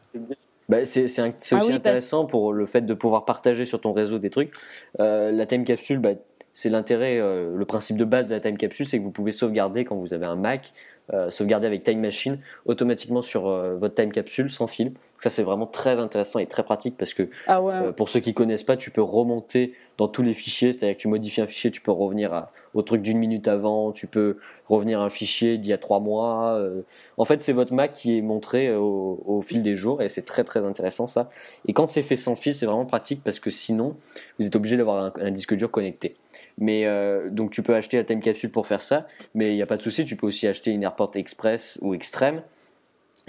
Bah, 0.69 0.85
c'est 0.85 1.07
ah 1.19 1.57
aussi 1.57 1.73
intéressant 1.73 2.25
pour 2.25 2.53
le 2.53 2.67
fait 2.67 2.83
de 2.83 2.95
pouvoir 2.95 3.25
partager 3.25 3.65
sur 3.65 3.81
ton 3.81 3.93
réseau 3.93 4.19
des 4.19 4.31
trucs. 4.31 4.53
Euh, 5.01 5.31
la 5.31 5.45
time 5.45 5.65
capsule, 5.65 5.99
bah, 5.99 6.13
c'est 6.55 6.71
l'intérêt, 6.71 7.19
euh, 7.19 7.55
le 7.55 7.65
principe 7.65 7.97
de 7.97 8.05
base 8.05 8.27
de 8.27 8.35
la 8.35 8.41
time 8.41 8.57
capsule, 8.57 8.87
c'est 8.87 8.99
que 8.99 9.03
vous 9.03 9.11
pouvez 9.11 9.33
sauvegarder 9.33 9.85
quand 9.85 9.97
vous 9.97 10.15
avez 10.15 10.27
un 10.27 10.37
Mac, 10.37 10.73
euh, 11.13 11.29
sauvegarder 11.31 11.67
avec 11.67 11.83
Time 11.83 12.01
Machine 12.01 12.39
automatiquement 12.65 13.23
sur 13.23 13.43
votre 13.77 13.95
time 13.95 14.13
capsule 14.13 14.49
sans 14.49 14.67
fil. 14.67 14.93
Ça, 15.23 15.31
c'est 15.31 15.45
vraiment 15.45 15.69
très 15.69 16.01
intéressant 16.01 16.41
et 16.41 16.47
très 16.47 16.65
pratique 16.65 16.97
parce 16.97 17.15
que 17.15 17.29
ah 17.47 17.63
pour 17.97 18.09
ceux 18.09 18.19
qui 18.19 18.35
connaissent 18.35 18.65
pas, 18.65 18.77
tu 18.77 18.91
peux 18.91 19.03
remonter 19.03 19.73
dans 19.97 20.09
tous 20.09 20.23
les 20.23 20.35
fichiers. 20.35 20.73
C'est-à-dire 20.73 20.97
que 20.97 21.01
tu 21.01 21.07
modifies 21.07 21.43
un 21.43 21.47
fichier, 21.47 21.71
tu 21.71 21.81
peux 21.81 21.93
revenir 21.93 22.35
à, 22.35 22.51
au 22.75 22.83
truc 22.83 23.03
d'une 23.03 23.19
minute 23.19 23.47
avant, 23.47 23.93
tu 23.93 24.09
peux 24.09 24.35
revenir 24.69 25.01
à 25.01 25.05
un 25.05 25.09
fichier 25.09 25.59
d'il 25.59 25.71
y 25.71 25.73
a 25.73 25.79
trois 25.79 26.01
mois. 26.01 26.57
Euh. 26.59 26.83
En 27.19 27.25
fait, 27.25 27.41
c'est 27.45 27.53
votre 27.53 27.73
Mac 27.73 27.93
qui 27.93 28.19
est 28.19 28.21
montré 28.21 28.67
euh, 28.67 28.81
au, 28.81 29.41
fil 29.43 29.63
des 29.63 29.77
jours 29.77 30.03
et 30.03 30.09
c'est 30.09 30.23
très 30.23 30.43
très 30.43 30.65
intéressant 30.65 31.07
ça. 31.07 31.31
Et 31.69 31.73
quand 31.73 31.87
c'est 31.87 32.03
fait 32.03 32.17
sans 32.17 32.35
fil, 32.35 32.53
c'est 32.53 32.67
vraiment 32.67 32.87
pratique 32.87 33.23
parce 33.23 33.39
que 33.39 33.51
sinon, 33.51 33.95
vous 34.41 34.47
êtes 34.49 34.57
obligé 34.57 34.77
d'avoir 34.77 35.13
un, 35.21 35.31
disque 35.31 35.55
dur 35.55 35.71
connecté. 35.71 36.17
Mais 36.59 36.85
euh, 36.87 37.31
donc 37.31 37.53
tu 37.53 37.63
peux 37.63 37.77
acheter 37.77 37.97
la 37.97 38.03
Time 38.03 38.19
Capsule 38.19 38.51
pour 38.51 38.67
faire 38.67 38.83
ça, 38.83 39.07
mais 39.37 39.53
il 39.53 39.55
n'y 39.55 39.63
a 39.63 39.67
pas 39.67 39.77
de 39.77 39.83
souci, 39.83 40.05
tu 40.05 40.17
peux 40.17 40.27
aussi 40.27 40.49
acheter 40.49 40.73
une 40.73 40.83
AirPort 40.83 41.13
Express 41.15 41.79
ou 41.81 41.95
Extreme. 41.95 42.43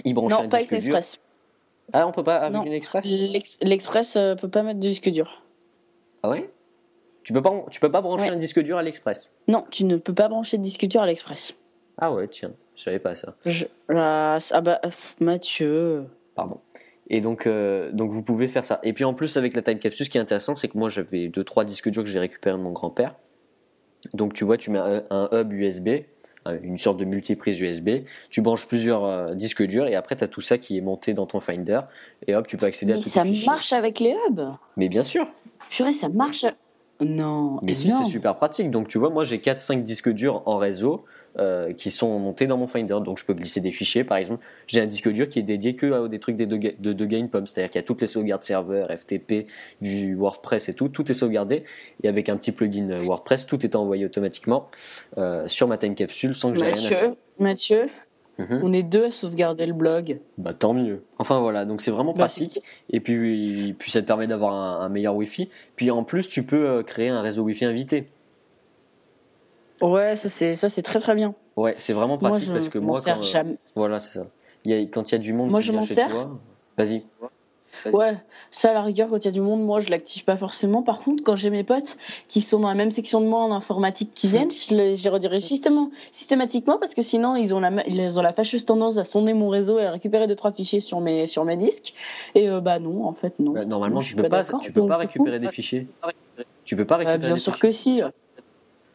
Y 0.04 0.12
brancher 0.12 0.34
non, 0.34 0.42
un 0.42 0.48
pas 0.48 0.58
disque 0.58 0.70
dur. 0.70 0.96
Express. 0.96 1.22
Ah, 1.92 2.06
on 2.06 2.12
peut 2.12 2.24
pas 2.24 2.36
avec 2.36 2.66
une 2.66 2.72
Express 2.72 3.04
L'Express 3.62 4.18
peut 4.40 4.48
pas 4.48 4.62
mettre 4.62 4.80
de 4.80 4.88
disque 4.88 5.10
dur. 5.10 5.42
Ah 6.22 6.30
ouais? 6.30 6.50
Tu 7.22 7.32
peux 7.32 7.42
pas, 7.42 7.64
tu 7.70 7.80
peux 7.80 7.90
pas 7.90 8.02
brancher 8.02 8.28
un 8.28 8.36
disque 8.36 8.60
dur 8.60 8.76
à 8.76 8.82
l'Express? 8.82 9.32
Non, 9.48 9.64
tu 9.70 9.84
ne 9.84 9.96
peux 9.96 10.14
pas 10.14 10.28
brancher 10.28 10.58
de 10.58 10.62
disque 10.62 10.86
dur 10.86 11.00
à 11.00 11.06
l'Express. 11.06 11.54
Ah 11.98 12.12
ouais, 12.12 12.28
tiens, 12.28 12.52
je 12.74 12.82
savais 12.82 12.98
pas 12.98 13.14
ça. 13.14 13.34
ah 13.98 14.60
bah, 14.60 14.80
Mathieu. 15.20 16.04
Pardon. 16.34 16.60
Et 17.08 17.20
donc, 17.20 17.46
euh, 17.46 17.92
donc 17.92 18.10
vous 18.10 18.22
pouvez 18.22 18.46
faire 18.46 18.64
ça. 18.64 18.80
Et 18.82 18.92
puis 18.92 19.04
en 19.04 19.14
plus 19.14 19.36
avec 19.36 19.54
la 19.54 19.62
time 19.62 19.78
capsule, 19.78 20.06
ce 20.06 20.10
qui 20.10 20.18
est 20.18 20.20
intéressant, 20.20 20.54
c'est 20.54 20.68
que 20.68 20.78
moi 20.78 20.88
j'avais 20.88 21.28
deux 21.28 21.44
trois 21.44 21.64
disques 21.64 21.90
durs 21.90 22.02
que 22.02 22.08
j'ai 22.08 22.18
récupérés 22.18 22.56
de 22.56 22.62
mon 22.62 22.72
grand-père. 22.72 23.14
Donc 24.12 24.34
tu 24.34 24.44
vois, 24.44 24.56
tu 24.56 24.70
mets 24.70 24.78
un, 24.78 25.28
hub 25.32 25.52
USB, 25.52 25.88
une 26.62 26.78
sorte 26.78 26.98
de 26.98 27.04
multiprise 27.04 27.60
USB, 27.60 28.04
tu 28.30 28.40
branches 28.40 28.66
plusieurs 28.66 29.04
euh, 29.04 29.34
disques 29.34 29.62
durs 29.62 29.86
et 29.86 29.94
après 29.94 30.16
tu 30.16 30.24
as 30.24 30.28
tout 30.28 30.40
ça 30.40 30.58
qui 30.58 30.76
est 30.76 30.80
monté 30.80 31.14
dans 31.14 31.26
ton 31.26 31.40
Finder 31.40 31.80
et 32.26 32.34
hop, 32.34 32.46
tu 32.46 32.56
peux 32.56 32.66
accéder 32.66 32.92
à 32.92 32.96
tout 32.96 33.08
ça 33.08 33.24
marche 33.46 33.72
avec 33.72 34.00
les 34.00 34.14
hubs. 34.28 34.42
Mais 34.76 34.88
bien 34.88 35.02
sûr. 35.02 35.26
Purée, 35.70 35.92
ça 35.92 36.08
marche 36.08 36.44
non. 37.00 37.58
Mais 37.62 37.74
si, 37.74 37.90
c'est 37.90 38.04
super 38.04 38.36
pratique. 38.36 38.70
Donc, 38.70 38.88
tu 38.88 38.98
vois, 38.98 39.10
moi, 39.10 39.24
j'ai 39.24 39.38
4-5 39.38 39.82
disques 39.82 40.10
durs 40.10 40.42
en 40.46 40.58
réseau 40.58 41.04
euh, 41.38 41.72
qui 41.72 41.90
sont 41.90 42.18
montés 42.18 42.46
dans 42.46 42.56
mon 42.56 42.66
Finder. 42.66 42.98
Donc, 43.04 43.18
je 43.18 43.24
peux 43.24 43.34
glisser 43.34 43.60
des 43.60 43.70
fichiers. 43.70 44.04
Par 44.04 44.18
exemple, 44.18 44.44
j'ai 44.66 44.80
un 44.80 44.86
disque 44.86 45.10
dur 45.10 45.28
qui 45.28 45.38
est 45.38 45.42
dédié 45.42 45.74
que 45.74 46.04
à 46.04 46.08
des 46.08 46.18
trucs 46.20 46.36
de, 46.36 46.44
de, 46.44 46.92
de 46.92 47.04
GamePub. 47.04 47.46
C'est-à-dire 47.46 47.70
qu'il 47.70 47.78
y 47.78 47.84
a 47.84 47.86
toutes 47.86 48.00
les 48.00 48.06
sauvegardes 48.06 48.42
serveurs, 48.42 48.90
FTP, 48.90 49.46
du 49.80 50.14
WordPress 50.14 50.68
et 50.68 50.74
tout. 50.74 50.88
Tout 50.88 51.10
est 51.10 51.14
sauvegardé. 51.14 51.64
Et 52.02 52.08
avec 52.08 52.28
un 52.28 52.36
petit 52.36 52.52
plugin 52.52 52.88
WordPress, 52.98 53.46
tout 53.46 53.64
est 53.64 53.74
envoyé 53.74 54.04
automatiquement 54.04 54.68
euh, 55.18 55.46
sur 55.48 55.68
ma 55.68 55.78
time 55.78 55.94
capsule 55.94 56.34
sans 56.34 56.52
que 56.52 56.58
j'ai 56.58 56.66
rien 56.66 56.74
à 56.74 56.88
faire. 56.88 57.14
Mathieu, 57.38 57.88
Mhm. 58.38 58.60
On 58.62 58.72
est 58.72 58.82
deux 58.82 59.04
à 59.04 59.10
sauvegarder 59.10 59.66
le 59.66 59.72
blog. 59.72 60.20
Bah 60.38 60.52
tant 60.52 60.74
mieux. 60.74 61.04
Enfin 61.18 61.40
voilà, 61.40 61.64
donc 61.64 61.80
c'est 61.80 61.90
vraiment 61.90 62.12
pratique. 62.12 62.60
Et 62.90 63.00
puis, 63.00 63.74
puis 63.78 63.90
ça 63.90 64.02
te 64.02 64.06
permet 64.06 64.26
d'avoir 64.26 64.82
un, 64.82 64.88
meilleur 64.88 65.14
Wi-Fi. 65.14 65.48
Puis 65.76 65.90
en 65.90 66.04
plus, 66.04 66.28
tu 66.28 66.42
peux 66.42 66.68
euh, 66.68 66.82
créer 66.82 67.08
un 67.08 67.20
réseau 67.20 67.42
Wi-Fi 67.42 67.66
invité. 67.66 68.08
Ouais, 69.80 70.16
ça 70.16 70.28
c'est 70.28 70.56
ça 70.56 70.68
c'est 70.68 70.82
très 70.82 71.00
très 71.00 71.14
bien. 71.14 71.34
Ouais, 71.56 71.74
c'est 71.76 71.92
vraiment 71.92 72.18
pratique 72.18 72.52
parce 72.52 72.68
que 72.68 72.78
moi 72.78 73.00
quand 73.04 73.20
euh, 73.20 73.42
voilà 73.74 74.00
c'est 74.00 74.18
ça. 74.18 74.26
Il 74.64 74.70
y 74.70 74.74
a, 74.74 74.80
quand 74.86 75.10
il 75.10 75.12
y 75.12 75.16
a 75.16 75.18
du 75.18 75.32
monde 75.32 75.50
moi, 75.50 75.60
qui 75.60 75.66
je 75.66 75.72
vient 75.72 75.84
chez 75.84 76.06
toi, 76.06 76.38
vas-y. 76.78 77.02
Ouais, 77.92 78.16
ça 78.50 78.70
à 78.70 78.74
la 78.74 78.82
rigueur, 78.82 79.08
quand 79.10 79.16
il 79.16 79.24
y 79.24 79.28
a 79.28 79.32
du 79.32 79.40
monde, 79.40 79.62
moi 79.62 79.80
je 79.80 79.90
l'active 79.90 80.24
pas 80.24 80.36
forcément. 80.36 80.82
Par 80.82 81.00
contre, 81.00 81.24
quand 81.24 81.36
j'ai 81.36 81.50
mes 81.50 81.64
potes 81.64 81.96
qui 82.28 82.40
sont 82.40 82.60
dans 82.60 82.68
la 82.68 82.74
même 82.74 82.92
section 82.92 83.20
de 83.20 83.26
moi 83.26 83.40
en 83.40 83.52
informatique 83.52 84.12
qui 84.14 84.28
viennent, 84.28 84.50
je 84.50 84.74
les 84.74 85.08
redirige 85.08 85.42
systématiquement 85.42 86.78
parce 86.78 86.94
que 86.94 87.02
sinon 87.02 87.36
ils 87.36 87.54
ont, 87.54 87.60
la, 87.60 87.72
ils 87.86 88.18
ont 88.18 88.22
la 88.22 88.32
fâcheuse 88.32 88.64
tendance 88.64 88.96
à 88.96 89.04
sonder 89.04 89.34
mon 89.34 89.48
réseau 89.48 89.78
et 89.78 89.86
à 89.86 89.90
récupérer 89.90 90.26
deux 90.26 90.36
trois 90.36 90.52
fichiers 90.52 90.80
sur 90.80 91.00
mes, 91.00 91.26
sur 91.26 91.44
mes 91.44 91.56
disques. 91.56 91.94
Et 92.34 92.48
euh, 92.48 92.60
bah 92.60 92.78
non, 92.78 93.06
en 93.06 93.12
fait 93.12 93.38
non. 93.40 93.52
Bah, 93.52 93.64
normalement, 93.64 94.00
tu 94.00 94.14
peux 94.14 94.28
pas, 94.28 94.44
tu 94.44 94.72
peux 94.72 94.86
pas 94.86 94.96
récupérer 94.96 95.40
des 95.40 95.50
fichiers. 95.50 95.88
Tu 96.64 96.76
peux 96.76 96.86
pas 96.86 96.96
récupérer. 96.96 97.18
bien 97.18 97.36
sûr 97.38 97.58
que 97.58 97.70
si. 97.70 98.02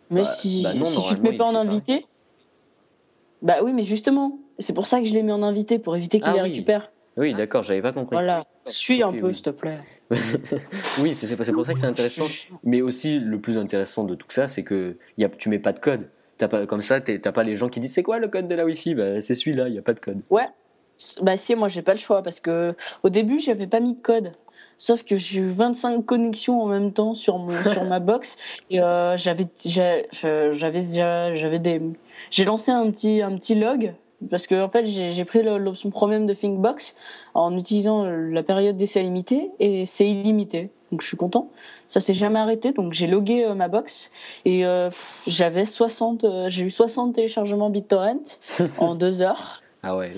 Mais 0.10 0.22
bah, 0.22 0.28
si, 0.28 0.64
bah 0.64 0.74
si 0.86 1.08
tu 1.08 1.16
te 1.16 1.22
mets 1.22 1.38
pas 1.38 1.46
en 1.46 1.56
invité. 1.56 2.06
Bah 3.42 3.58
oui, 3.64 3.74
mais 3.74 3.84
justement, 3.84 4.40
c'est 4.58 4.74
pour 4.74 4.86
ça 4.86 5.00
que 5.00 5.06
je 5.06 5.14
les 5.14 5.24
mets 5.24 5.32
en 5.32 5.44
invité 5.44 5.80
pour 5.80 5.96
éviter 5.96 6.20
qu'ils 6.20 6.30
ah 6.30 6.36
les 6.36 6.42
récupèrent. 6.42 6.92
Oui, 7.18 7.34
d'accord, 7.34 7.64
j'avais 7.64 7.82
pas 7.82 7.92
compris. 7.92 8.16
Voilà, 8.16 8.46
suis 8.66 9.04
un 9.04 9.12
peu, 9.12 9.34
s'il 9.34 9.44
te 9.44 9.50
plaît. 9.50 9.78
oui, 11.02 11.14
c'est 11.14 11.36
pour 11.54 11.66
ça 11.66 11.74
que 11.74 11.80
c'est 11.80 11.86
intéressant. 11.86 12.26
Mais 12.64 12.82
aussi, 12.82 13.20
le 13.20 13.40
plus 13.40 13.58
intéressant 13.58 14.04
de 14.04 14.16
tout 14.16 14.30
ça, 14.30 14.48
c'est 14.48 14.64
que 14.64 14.98
y 15.18 15.26
a, 15.26 15.30
tu 15.30 15.50
mets 15.50 15.60
pas 15.60 15.74
de 15.74 15.80
code. 15.80 16.10
As 16.42 16.48
pas, 16.48 16.66
comme 16.66 16.82
ça, 16.82 17.02
t'as 17.02 17.32
pas 17.34 17.44
les 17.44 17.58
gens 17.58 17.68
qui 17.68 17.82
disent 17.82 17.94
c'est 17.94 18.04
quoi 18.04 18.20
le 18.20 18.30
code 18.30 18.48
de 18.48 18.56
la 18.56 18.66
Wi-Fi? 18.66 18.96
Bah, 18.96 19.22
C'est 19.22 19.36
celui-là, 19.36 19.68
il 19.68 19.74
n'y 19.74 19.78
a 19.78 19.82
pas 19.82 19.94
de 19.94 20.00
code. 20.00 20.22
Ouais, 20.30 20.48
bah 21.22 21.38
si, 21.38 21.56
moi 21.56 21.68
j'ai 21.68 21.82
pas 21.82 21.94
le 21.94 22.00
choix 22.00 22.24
parce 22.24 22.40
que 22.40 22.76
au 23.04 23.10
début, 23.10 23.40
j'avais 23.40 23.68
pas 23.68 23.80
mis 23.80 23.96
de 23.96 24.02
code. 24.02 24.34
Sauf 24.80 25.04
que 25.04 25.18
j'ai 25.18 25.42
eu 25.42 25.50
25 25.50 26.04
connexions 26.06 26.64
en 26.64 26.66
même 26.66 26.92
temps 26.92 27.14
sur, 27.14 27.38
mon, 27.38 27.52
sur 27.72 27.84
ma 27.84 28.00
box. 28.00 28.38
Et 28.72 28.82
euh, 28.82 29.16
j'avais 29.18 29.46
j'avais 29.62 31.60
des 31.60 31.82
j'ai 32.32 32.46
lancé 32.46 32.72
un 32.72 32.90
petit 32.90 33.22
un 33.22 33.36
petit 33.36 33.54
log. 33.54 33.94
Parce 34.30 34.48
que 34.48 34.62
en 34.62 34.70
fait 34.70 34.86
j'ai 34.86 35.26
pris 35.26 35.44
l'option 35.44 35.92
premium 35.92 36.26
de 36.26 36.34
ThinkBox 36.34 36.96
en 37.36 37.56
utilisant 37.58 38.06
la 38.06 38.44
période 38.44 38.76
d'essai 38.76 39.02
limitée 39.02 39.52
et 39.60 39.86
c'est 39.86 40.10
illimité. 40.10 40.72
Donc 40.92 41.02
je 41.02 41.08
suis 41.08 41.18
content. 41.18 41.50
Ça 41.88 42.00
s'est 42.00 42.14
jamais 42.14 42.40
arrêté. 42.40 42.74
Donc 42.74 42.94
j'ai 42.94 43.08
logué 43.08 43.46
euh, 43.46 43.54
ma 43.54 43.68
box. 43.68 44.12
Et 44.46 44.66
euh, 44.66 44.90
j'avais 45.28 45.66
60 45.66 46.24
euh, 46.24 46.50
j'ai 46.50 46.64
eu 46.64 46.70
60 46.70 47.16
téléchargements 47.16 47.70
BitTorrent 47.70 48.40
en 48.80 48.96
deux 48.96 49.22
heures. 49.22 49.62
Ah 49.84 49.96
ouais 49.96 50.12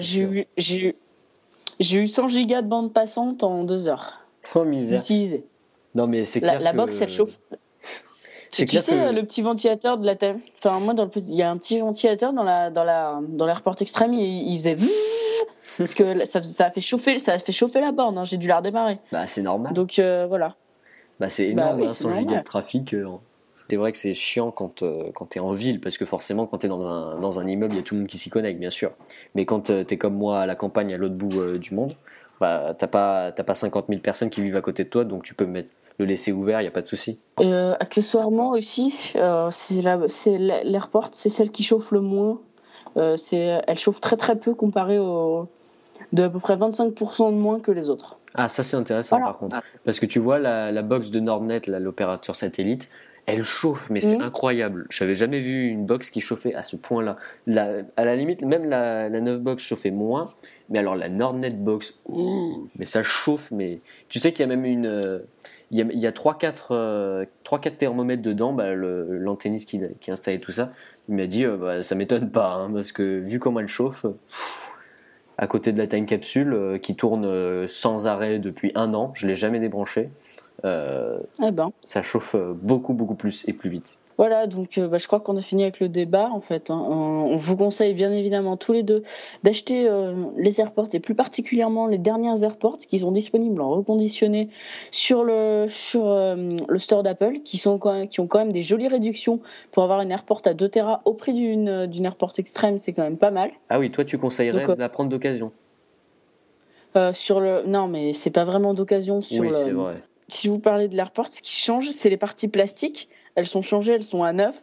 j'ai 0.00 0.20
eu 0.20 0.46
j'ai 0.56 0.96
j'ai 1.80 1.98
eu 1.98 2.06
100 2.06 2.28
gigas 2.28 2.62
de 2.62 2.68
bande 2.68 2.92
passante 2.92 3.42
en 3.42 3.64
deux 3.64 3.88
heures 3.88 4.20
oh 4.54 4.64
misère 4.64 5.00
utilisé 5.00 5.46
non 5.94 6.06
mais 6.06 6.24
c'est 6.24 6.40
clair 6.40 6.60
la, 6.60 6.72
box 6.72 7.00
elle 7.00 7.08
chauffe 7.08 7.38
tu, 8.50 8.66
tu 8.66 8.78
sais, 8.78 9.12
le 9.12 9.22
petit 9.22 9.42
ventilateur 9.42 9.98
de 9.98 10.06
la 10.06 10.14
tête. 10.14 10.38
Enfin, 10.58 10.80
moi, 10.80 10.94
dans 10.94 11.04
le 11.04 11.10
il 11.16 11.34
y 11.34 11.42
a 11.42 11.50
un 11.50 11.56
petit 11.56 11.80
ventilateur 11.80 12.32
dans 12.32 12.42
la 12.42 12.70
dans 12.70 12.84
la 12.84 13.20
dans 13.28 13.46
l'airport 13.46 13.76
extrême. 13.80 14.14
Il, 14.14 14.52
il 14.52 14.56
faisait 14.56 14.76
parce 15.78 15.94
que 15.94 16.24
ça, 16.24 16.42
ça, 16.42 16.66
a 16.66 16.70
fait 16.70 16.80
chauffer 16.80 17.18
ça 17.18 17.34
a 17.34 17.38
fait 17.38 17.52
chauffer 17.52 17.80
la 17.80 17.92
borne. 17.92 18.18
Hein. 18.18 18.24
J'ai 18.24 18.36
dû 18.36 18.48
la 18.48 18.58
redémarrer. 18.58 18.98
Bah, 19.12 19.26
c'est 19.26 19.42
normal. 19.42 19.72
Donc 19.72 19.98
euh, 19.98 20.26
voilà. 20.26 20.56
Bah, 21.20 21.28
c'est 21.28 21.52
bah 21.52 21.72
énorme, 21.74 21.88
100 21.88 22.08
hein, 22.08 22.18
gigas 22.20 22.38
de 22.38 22.44
trafic. 22.44 22.94
Euh, 22.94 23.06
c'est 23.68 23.76
vrai 23.76 23.92
que 23.92 23.98
c'est 23.98 24.14
chiant 24.14 24.50
quand, 24.50 24.82
euh, 24.82 25.10
quand 25.14 25.26
tu 25.30 25.38
es 25.38 25.40
en 25.40 25.52
ville, 25.52 25.80
parce 25.80 25.98
que 25.98 26.04
forcément, 26.04 26.46
quand 26.46 26.58
tu 26.58 26.66
es 26.66 26.68
dans 26.68 26.86
un, 26.86 27.18
dans 27.20 27.38
un 27.38 27.46
immeuble, 27.46 27.74
il 27.74 27.76
y 27.76 27.80
a 27.80 27.82
tout 27.82 27.94
le 27.94 28.00
monde 28.00 28.08
qui 28.08 28.18
s'y 28.18 28.30
connecte, 28.30 28.58
bien 28.58 28.70
sûr. 28.70 28.92
Mais 29.34 29.44
quand 29.44 29.64
tu 29.66 29.72
es 29.72 29.98
comme 29.98 30.14
moi 30.14 30.40
à 30.40 30.46
la 30.46 30.54
campagne, 30.54 30.94
à 30.94 30.96
l'autre 30.96 31.14
bout 31.14 31.58
du 31.58 31.74
monde, 31.74 31.94
bah, 32.40 32.74
t'as 32.78 32.86
pas, 32.86 33.32
pas 33.32 33.54
50 33.54 33.86
000 33.88 34.00
personnes 34.00 34.30
qui 34.30 34.40
vivent 34.40 34.56
à 34.56 34.60
côté 34.60 34.84
de 34.84 34.88
toi, 34.88 35.04
donc 35.04 35.22
tu 35.22 35.34
peux 35.34 35.46
mettre 35.46 35.70
le 35.98 36.04
laisser 36.04 36.32
ouvert, 36.32 36.60
il 36.60 36.64
n'y 36.64 36.68
a 36.68 36.72
pas 36.72 36.82
de 36.82 36.88
souci. 36.88 37.18
Euh, 37.40 37.74
accessoirement 37.80 38.50
aussi, 38.50 39.12
euh, 39.16 39.50
c'est 39.50 40.38
l'airport, 40.38 41.08
c'est 41.12 41.28
celle 41.28 41.50
qui 41.50 41.62
chauffe 41.62 41.90
le 41.90 42.00
moins. 42.00 42.40
Euh, 42.96 43.16
elle 43.32 43.78
chauffe 43.78 44.00
très 44.00 44.16
très 44.16 44.36
peu 44.36 44.54
comparé 44.54 44.98
au 44.98 45.48
de 46.12 46.22
à 46.22 46.30
peu 46.30 46.38
près 46.38 46.56
25% 46.56 47.32
de 47.32 47.36
moins 47.36 47.58
que 47.58 47.72
les 47.72 47.90
autres. 47.90 48.18
Ah 48.34 48.46
ça 48.46 48.62
c'est 48.62 48.76
intéressant 48.76 49.18
par 49.18 49.36
contre, 49.36 49.60
parce 49.84 49.98
que 49.98 50.06
tu 50.06 50.20
vois 50.20 50.38
la, 50.38 50.70
la 50.70 50.82
box 50.82 51.10
de 51.10 51.18
Nordnet, 51.18 51.62
l'opérateur 51.66 52.36
satellite, 52.36 52.88
elle 53.28 53.44
chauffe, 53.44 53.90
mais 53.90 54.00
c'est 54.00 54.16
mmh. 54.16 54.22
incroyable. 54.22 54.86
J'avais 54.90 55.14
jamais 55.14 55.40
vu 55.40 55.68
une 55.68 55.84
box 55.84 56.10
qui 56.10 56.20
chauffait 56.20 56.54
à 56.54 56.62
ce 56.62 56.76
point-là. 56.76 57.16
à 57.46 58.04
la 58.04 58.16
limite, 58.16 58.42
même 58.42 58.64
la, 58.64 59.08
la 59.08 59.20
9 59.20 59.40
box 59.40 59.62
chauffait 59.62 59.90
moins, 59.90 60.30
mais 60.70 60.78
alors 60.78 60.96
la 60.96 61.08
Nordnet 61.08 61.50
box, 61.50 61.94
mais 62.78 62.84
ça 62.84 63.02
chauffe. 63.02 63.50
Mais 63.50 63.80
tu 64.08 64.18
sais 64.18 64.32
qu'il 64.32 64.40
y 64.40 64.44
a 64.44 64.54
même 64.54 64.64
une, 64.64 64.86
euh, 64.86 65.18
il 65.70 65.78
y 65.78 66.06
a, 66.06 66.10
3-4 66.10 66.66
euh, 66.70 67.24
thermomètres 67.76 68.22
dedans. 68.22 68.52
Bah, 68.52 68.74
L'antenniste 68.74 69.68
qui, 69.68 69.80
qui 70.00 70.10
a 70.10 70.14
installé 70.14 70.40
tout 70.40 70.52
ça, 70.52 70.72
il 71.08 71.14
m'a 71.14 71.26
dit, 71.26 71.44
euh, 71.44 71.56
bah, 71.56 71.82
ça 71.82 71.94
m'étonne 71.94 72.30
pas, 72.30 72.54
hein, 72.54 72.70
parce 72.72 72.92
que 72.92 73.18
vu 73.18 73.38
comment 73.38 73.60
elle 73.60 73.68
chauffe. 73.68 74.06
à 75.40 75.46
côté 75.46 75.72
de 75.72 75.78
la 75.78 75.86
time 75.86 76.06
capsule 76.06 76.80
qui 76.82 76.96
tourne 76.96 77.68
sans 77.68 78.08
arrêt 78.08 78.40
depuis 78.40 78.72
un 78.74 78.92
an, 78.92 79.12
je 79.14 79.26
l'ai 79.26 79.36
jamais 79.36 79.60
débranché. 79.60 80.10
Euh, 80.64 81.18
eh 81.42 81.50
ben. 81.50 81.70
ça 81.84 82.02
chauffe 82.02 82.34
beaucoup, 82.36 82.94
beaucoup 82.94 83.14
plus 83.14 83.46
et 83.48 83.52
plus 83.52 83.70
vite. 83.70 83.98
Voilà, 84.18 84.48
donc 84.48 84.78
euh, 84.78 84.88
bah, 84.88 84.98
je 84.98 85.06
crois 85.06 85.20
qu'on 85.20 85.36
a 85.36 85.40
fini 85.40 85.62
avec 85.62 85.78
le 85.78 85.88
débat 85.88 86.28
en 86.32 86.40
fait. 86.40 86.70
Hein. 86.70 86.84
On, 86.90 87.36
vous 87.36 87.56
conseille 87.56 87.94
bien 87.94 88.10
évidemment 88.10 88.56
tous 88.56 88.72
les 88.72 88.82
deux 88.82 89.04
d'acheter 89.44 89.88
euh, 89.88 90.12
les 90.36 90.60
AirPods 90.60 90.88
et 90.92 90.98
plus 90.98 91.14
particulièrement 91.14 91.86
les 91.86 91.98
dernières 91.98 92.42
AirPods 92.42 92.78
qui 92.88 92.98
sont 92.98 93.12
disponibles 93.12 93.60
en 93.60 93.68
reconditionné 93.68 94.48
sur 94.90 95.22
le 95.22 95.66
sur 95.68 96.08
le 96.08 96.78
store 96.78 97.04
d'Apple, 97.04 97.42
qui 97.44 97.58
sont 97.58 97.78
qui 98.10 98.18
ont 98.18 98.26
quand 98.26 98.40
même 98.40 98.50
des 98.50 98.64
jolies 98.64 98.88
réductions 98.88 99.40
pour 99.70 99.84
avoir 99.84 100.00
une 100.00 100.10
AirPort 100.10 100.42
à 100.46 100.54
2 100.54 100.68
Tera 100.68 101.00
au 101.04 101.14
prix 101.14 101.32
d'une 101.32 101.86
d'une 101.86 102.04
AirPort 102.04 102.32
extrême, 102.38 102.80
c'est 102.80 102.92
quand 102.92 103.04
même 103.04 103.18
pas 103.18 103.30
mal. 103.30 103.52
Ah 103.68 103.78
oui, 103.78 103.92
toi 103.92 104.04
tu 104.04 104.18
conseillerais 104.18 104.66
de 104.66 104.80
la 104.80 104.88
prendre 104.88 105.10
d'occasion. 105.10 105.52
sur 107.12 107.38
le 107.38 107.62
non 107.68 107.86
mais 107.86 108.14
c'est 108.14 108.30
pas 108.30 108.44
vraiment 108.44 108.74
d'occasion 108.74 109.20
sur 109.20 109.42
oui, 109.42 109.50
c'est 109.52 109.70
vrai 109.70 110.02
si 110.28 110.48
vous 110.48 110.58
parlez 110.58 110.88
de 110.88 110.96
l'AirPort, 110.96 111.28
ce 111.30 111.42
qui 111.42 111.56
change, 111.56 111.90
c'est 111.90 112.10
les 112.10 112.16
parties 112.16 112.48
plastiques. 112.48 113.08
Elles 113.34 113.46
sont 113.46 113.62
changées, 113.62 113.94
elles 113.94 114.02
sont 114.02 114.22
à 114.22 114.32
neuf. 114.32 114.62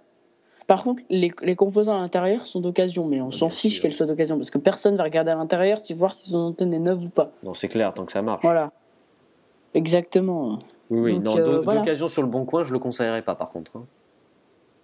Par 0.68 0.84
contre, 0.84 1.04
les, 1.10 1.30
composants 1.56 1.96
à 1.96 2.00
l'intérieur 2.00 2.48
sont 2.48 2.60
d'occasion, 2.60 3.06
mais 3.06 3.22
on 3.22 3.30
s'en 3.30 3.50
fiche 3.50 3.80
qu'elles 3.82 3.94
soient 3.94 4.08
d'occasion 4.08 4.38
parce 4.38 4.50
que 4.50 4.58
personne 4.58 4.96
va 4.96 5.04
regarder 5.04 5.32
à 5.32 5.36
l'intérieur 5.36 5.80
si 5.84 5.94
voir 5.94 6.14
si 6.14 6.32
son 6.32 6.40
antenne 6.40 6.74
est 6.74 6.80
neuve 6.80 7.04
ou 7.04 7.10
pas. 7.10 7.32
Non, 7.44 7.54
c'est 7.54 7.68
clair, 7.68 7.94
tant 7.94 8.06
que 8.06 8.12
ça 8.12 8.24
marche. 8.24 8.42
Voilà. 8.42 8.72
Exactement. 9.76 10.60
Oui, 10.90 11.20
non, 11.20 11.38
euh, 11.38 11.62
d'occasion 11.62 12.08
sur 12.08 12.22
le 12.22 12.28
bon 12.28 12.46
coin, 12.46 12.64
je 12.64 12.74
le 12.74 12.80
conseillerais 12.80 13.22
pas 13.22 13.36
par 13.36 13.50
contre. 13.50 13.76
Hein. 13.76 13.86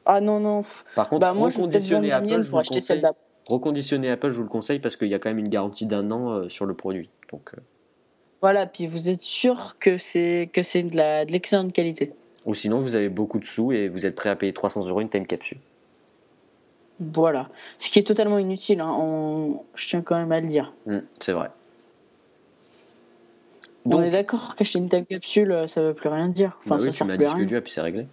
Ah 0.06 0.22
non, 0.22 0.40
non. 0.40 0.62
Par 0.96 1.10
contre, 1.10 1.22
bah, 1.22 1.32
reconditionner 1.32 2.12
Apple, 2.12 2.42
je 2.42 2.52
vous 2.52 2.62
conseille. 2.62 3.04
Reconditionner 3.50 4.12
Apple, 4.12 4.30
je 4.30 4.38
vous 4.38 4.44
le 4.44 4.50
conseille 4.50 4.80
parce 4.80 4.96
qu'il 4.96 5.08
y 5.08 5.16
a 5.16 5.20
quand 5.20 5.30
même 5.30 5.40
une 5.40 5.50
garantie 5.50 5.86
d'un 5.86 6.12
an 6.12 6.32
euh, 6.32 6.50
sur 6.50 6.66
le 6.66 6.76
produit. 6.76 7.10
Donc. 7.32 7.52
Euh, 7.56 7.62
voilà, 8.42 8.66
puis 8.66 8.88
vous 8.88 9.10
êtes 9.10 9.22
sûr 9.22 9.76
que 9.80 9.98
c'est 9.98 10.50
que 10.52 10.64
c'est 10.64 10.84
de 10.84 10.98
la 10.98 11.26
de 11.26 11.32
l'excellente 11.32 11.74
qualité. 11.74 12.14
Ou 12.46 12.56
sinon, 12.56 12.82
vous 12.82 12.96
avez 12.96 13.10
beaucoup 13.10 13.40
de 13.40 13.46
sous 13.46 13.72
et 13.72 13.88
vous 13.88 14.06
êtes 14.06 14.16
prêt 14.16 14.30
à 14.30 14.36
payer 14.36 14.52
300 14.52 14.88
euros 14.88 15.02
une 15.02 15.10
time 15.10 15.28
capsule. 15.28 15.60
Voilà, 17.00 17.50
ce 17.80 17.90
qui 17.90 18.00
est 18.00 18.04
totalement 18.04 18.40
inutile. 18.40 18.80
Hein. 18.80 19.54
Je 19.76 19.88
tiens 19.88 20.02
quand 20.02 20.18
même 20.18 20.32
à 20.32 20.40
le 20.40 20.48
dire. 20.48 20.74
Mmh, 20.86 21.00
c'est 21.20 21.34
vrai. 21.34 21.50
On 23.86 24.02
est 24.04 24.12
d'accord 24.12 24.56
qu'acheter 24.56 24.80
une 24.80 24.90
time 24.90 25.06
capsule, 25.06 25.66
ça 25.68 25.82
ne 25.82 25.88
veut 25.88 25.94
plus 25.94 26.10
rien 26.10 26.28
dire. 26.28 26.58
Enfin, 26.66 26.78
bah 26.78 26.84
oui, 26.84 26.94
ça 26.94 27.06
tu 27.06 27.12
m'as 27.12 27.18
dit 27.18 27.26
ce 27.26 27.36
que 27.36 27.44
tu 27.44 27.56
as, 27.56 27.62
puis 27.62 27.72
c'est 27.72 27.82
réglé. 27.82 28.08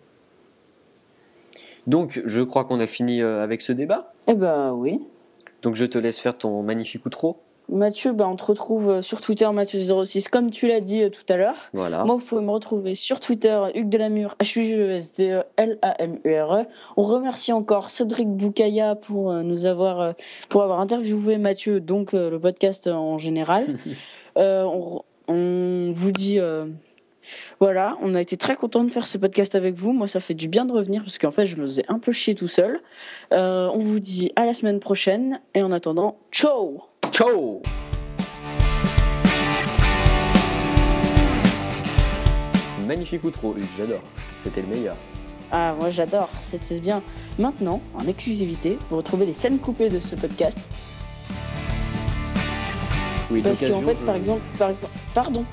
Donc, 1.86 2.20
je 2.24 2.42
crois 2.42 2.64
qu'on 2.64 2.80
a 2.80 2.86
fini 2.86 3.22
euh, 3.22 3.42
avec 3.42 3.62
ce 3.62 3.72
débat. 3.72 4.12
Eh 4.26 4.34
bah 4.34 4.72
oui. 4.72 5.00
Donc, 5.62 5.74
je 5.74 5.84
te 5.84 5.98
laisse 5.98 6.18
faire 6.18 6.36
ton 6.36 6.62
magnifique 6.62 7.04
outro. 7.06 7.36
Mathieu, 7.70 8.12
bah, 8.12 8.26
on 8.26 8.36
te 8.36 8.44
retrouve 8.44 8.88
euh, 8.88 9.02
sur 9.02 9.20
Twitter, 9.20 9.44
Mathieu06, 9.44 10.28
comme 10.30 10.50
tu 10.50 10.66
l'as 10.66 10.80
dit 10.80 11.02
euh, 11.02 11.10
tout 11.10 11.30
à 11.30 11.36
l'heure. 11.36 11.68
Voilà. 11.74 12.02
Moi, 12.04 12.16
vous 12.16 12.24
pouvez 12.24 12.40
me 12.40 12.50
retrouver 12.50 12.94
sur 12.94 13.20
Twitter, 13.20 13.60
Hugues 13.74 13.90
Delamure, 13.90 14.36
h 14.40 14.58
u 14.58 14.64
g 14.64 14.74
e 14.74 14.90
s 14.92 15.14
d 15.14 15.24
e 15.24 15.44
l 15.58 15.78
a 15.82 15.94
m 16.02 16.18
u 16.24 16.34
r 16.34 16.62
-E. 16.62 16.66
On 16.96 17.02
remercie 17.02 17.52
encore 17.52 17.90
Cédric 17.90 18.28
Boukaya 18.28 18.94
pour 18.94 19.30
euh, 19.30 19.42
nous 19.42 19.66
avoir, 19.66 20.14
pour 20.48 20.62
avoir 20.62 20.80
interviewé 20.80 21.36
Mathieu, 21.36 21.80
donc 21.80 22.12
le 22.12 22.38
podcast 22.38 22.86
en 22.86 23.18
général. 23.18 23.76
on, 24.36 25.02
on, 25.28 25.90
vous 25.92 26.12
dit. 26.12 26.38
Voilà, 27.60 27.98
on 28.00 28.14
a 28.14 28.22
été 28.22 28.38
très 28.38 28.54
content 28.54 28.82
de 28.82 28.90
faire 28.90 29.06
ce 29.06 29.18
podcast 29.18 29.54
avec 29.54 29.74
vous. 29.74 29.92
Moi, 29.92 30.08
ça 30.08 30.20
fait 30.20 30.32
du 30.32 30.48
bien 30.48 30.64
de 30.64 30.72
revenir 30.72 31.02
parce 31.02 31.18
qu'en 31.18 31.30
fait, 31.30 31.44
je 31.44 31.56
me 31.56 31.66
faisais 31.66 31.84
un 31.88 31.98
peu 31.98 32.12
chier 32.12 32.34
tout 32.34 32.48
seul. 32.48 32.80
on 33.30 33.78
vous 33.78 34.00
dit 34.00 34.32
à 34.36 34.46
la 34.46 34.54
semaine 34.54 34.80
prochaine 34.80 35.40
et 35.54 35.62
en 35.62 35.70
attendant, 35.70 36.16
ciao 36.32 36.87
Ciao 37.18 37.60
Magnifique 42.86 43.24
outro, 43.24 43.56
j'adore. 43.76 44.02
C'était 44.44 44.62
le 44.62 44.68
meilleur. 44.68 44.94
Ah, 45.50 45.74
moi 45.80 45.90
j'adore, 45.90 46.30
c'est 46.38 46.80
bien. 46.80 47.02
Maintenant, 47.36 47.80
en 47.96 48.06
exclusivité, 48.06 48.78
vous 48.88 48.98
retrouvez 48.98 49.26
les 49.26 49.32
scènes 49.32 49.58
coupées 49.58 49.88
de 49.88 49.98
ce 49.98 50.14
podcast. 50.14 50.60
Oui, 53.32 53.42
Parce 53.42 53.66
qu'en 53.66 53.82
fait, 53.82 53.96
par 54.06 54.14
exemple, 54.14 54.42
par 54.56 54.70
exemple, 54.70 54.92
pardon. 55.12 55.44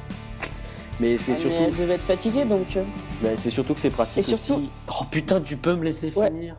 Mais 1.00 1.18
c'est 1.18 1.32
ah, 1.32 1.36
surtout. 1.36 1.64
elle 1.68 1.76
devait 1.76 1.96
être 1.96 2.04
fatiguée 2.04 2.46
donc. 2.46 2.78
Euh. 2.78 2.84
Bah, 3.24 3.30
c'est 3.36 3.50
surtout 3.50 3.74
que 3.74 3.80
c'est 3.80 3.90
pratique. 3.90 4.20
Et 4.20 4.22
surtout. 4.22 4.70
Oh 4.88 5.06
putain, 5.10 5.42
tu 5.42 5.58
peux 5.58 5.74
me 5.74 5.84
laisser 5.84 6.12
finir 6.12 6.58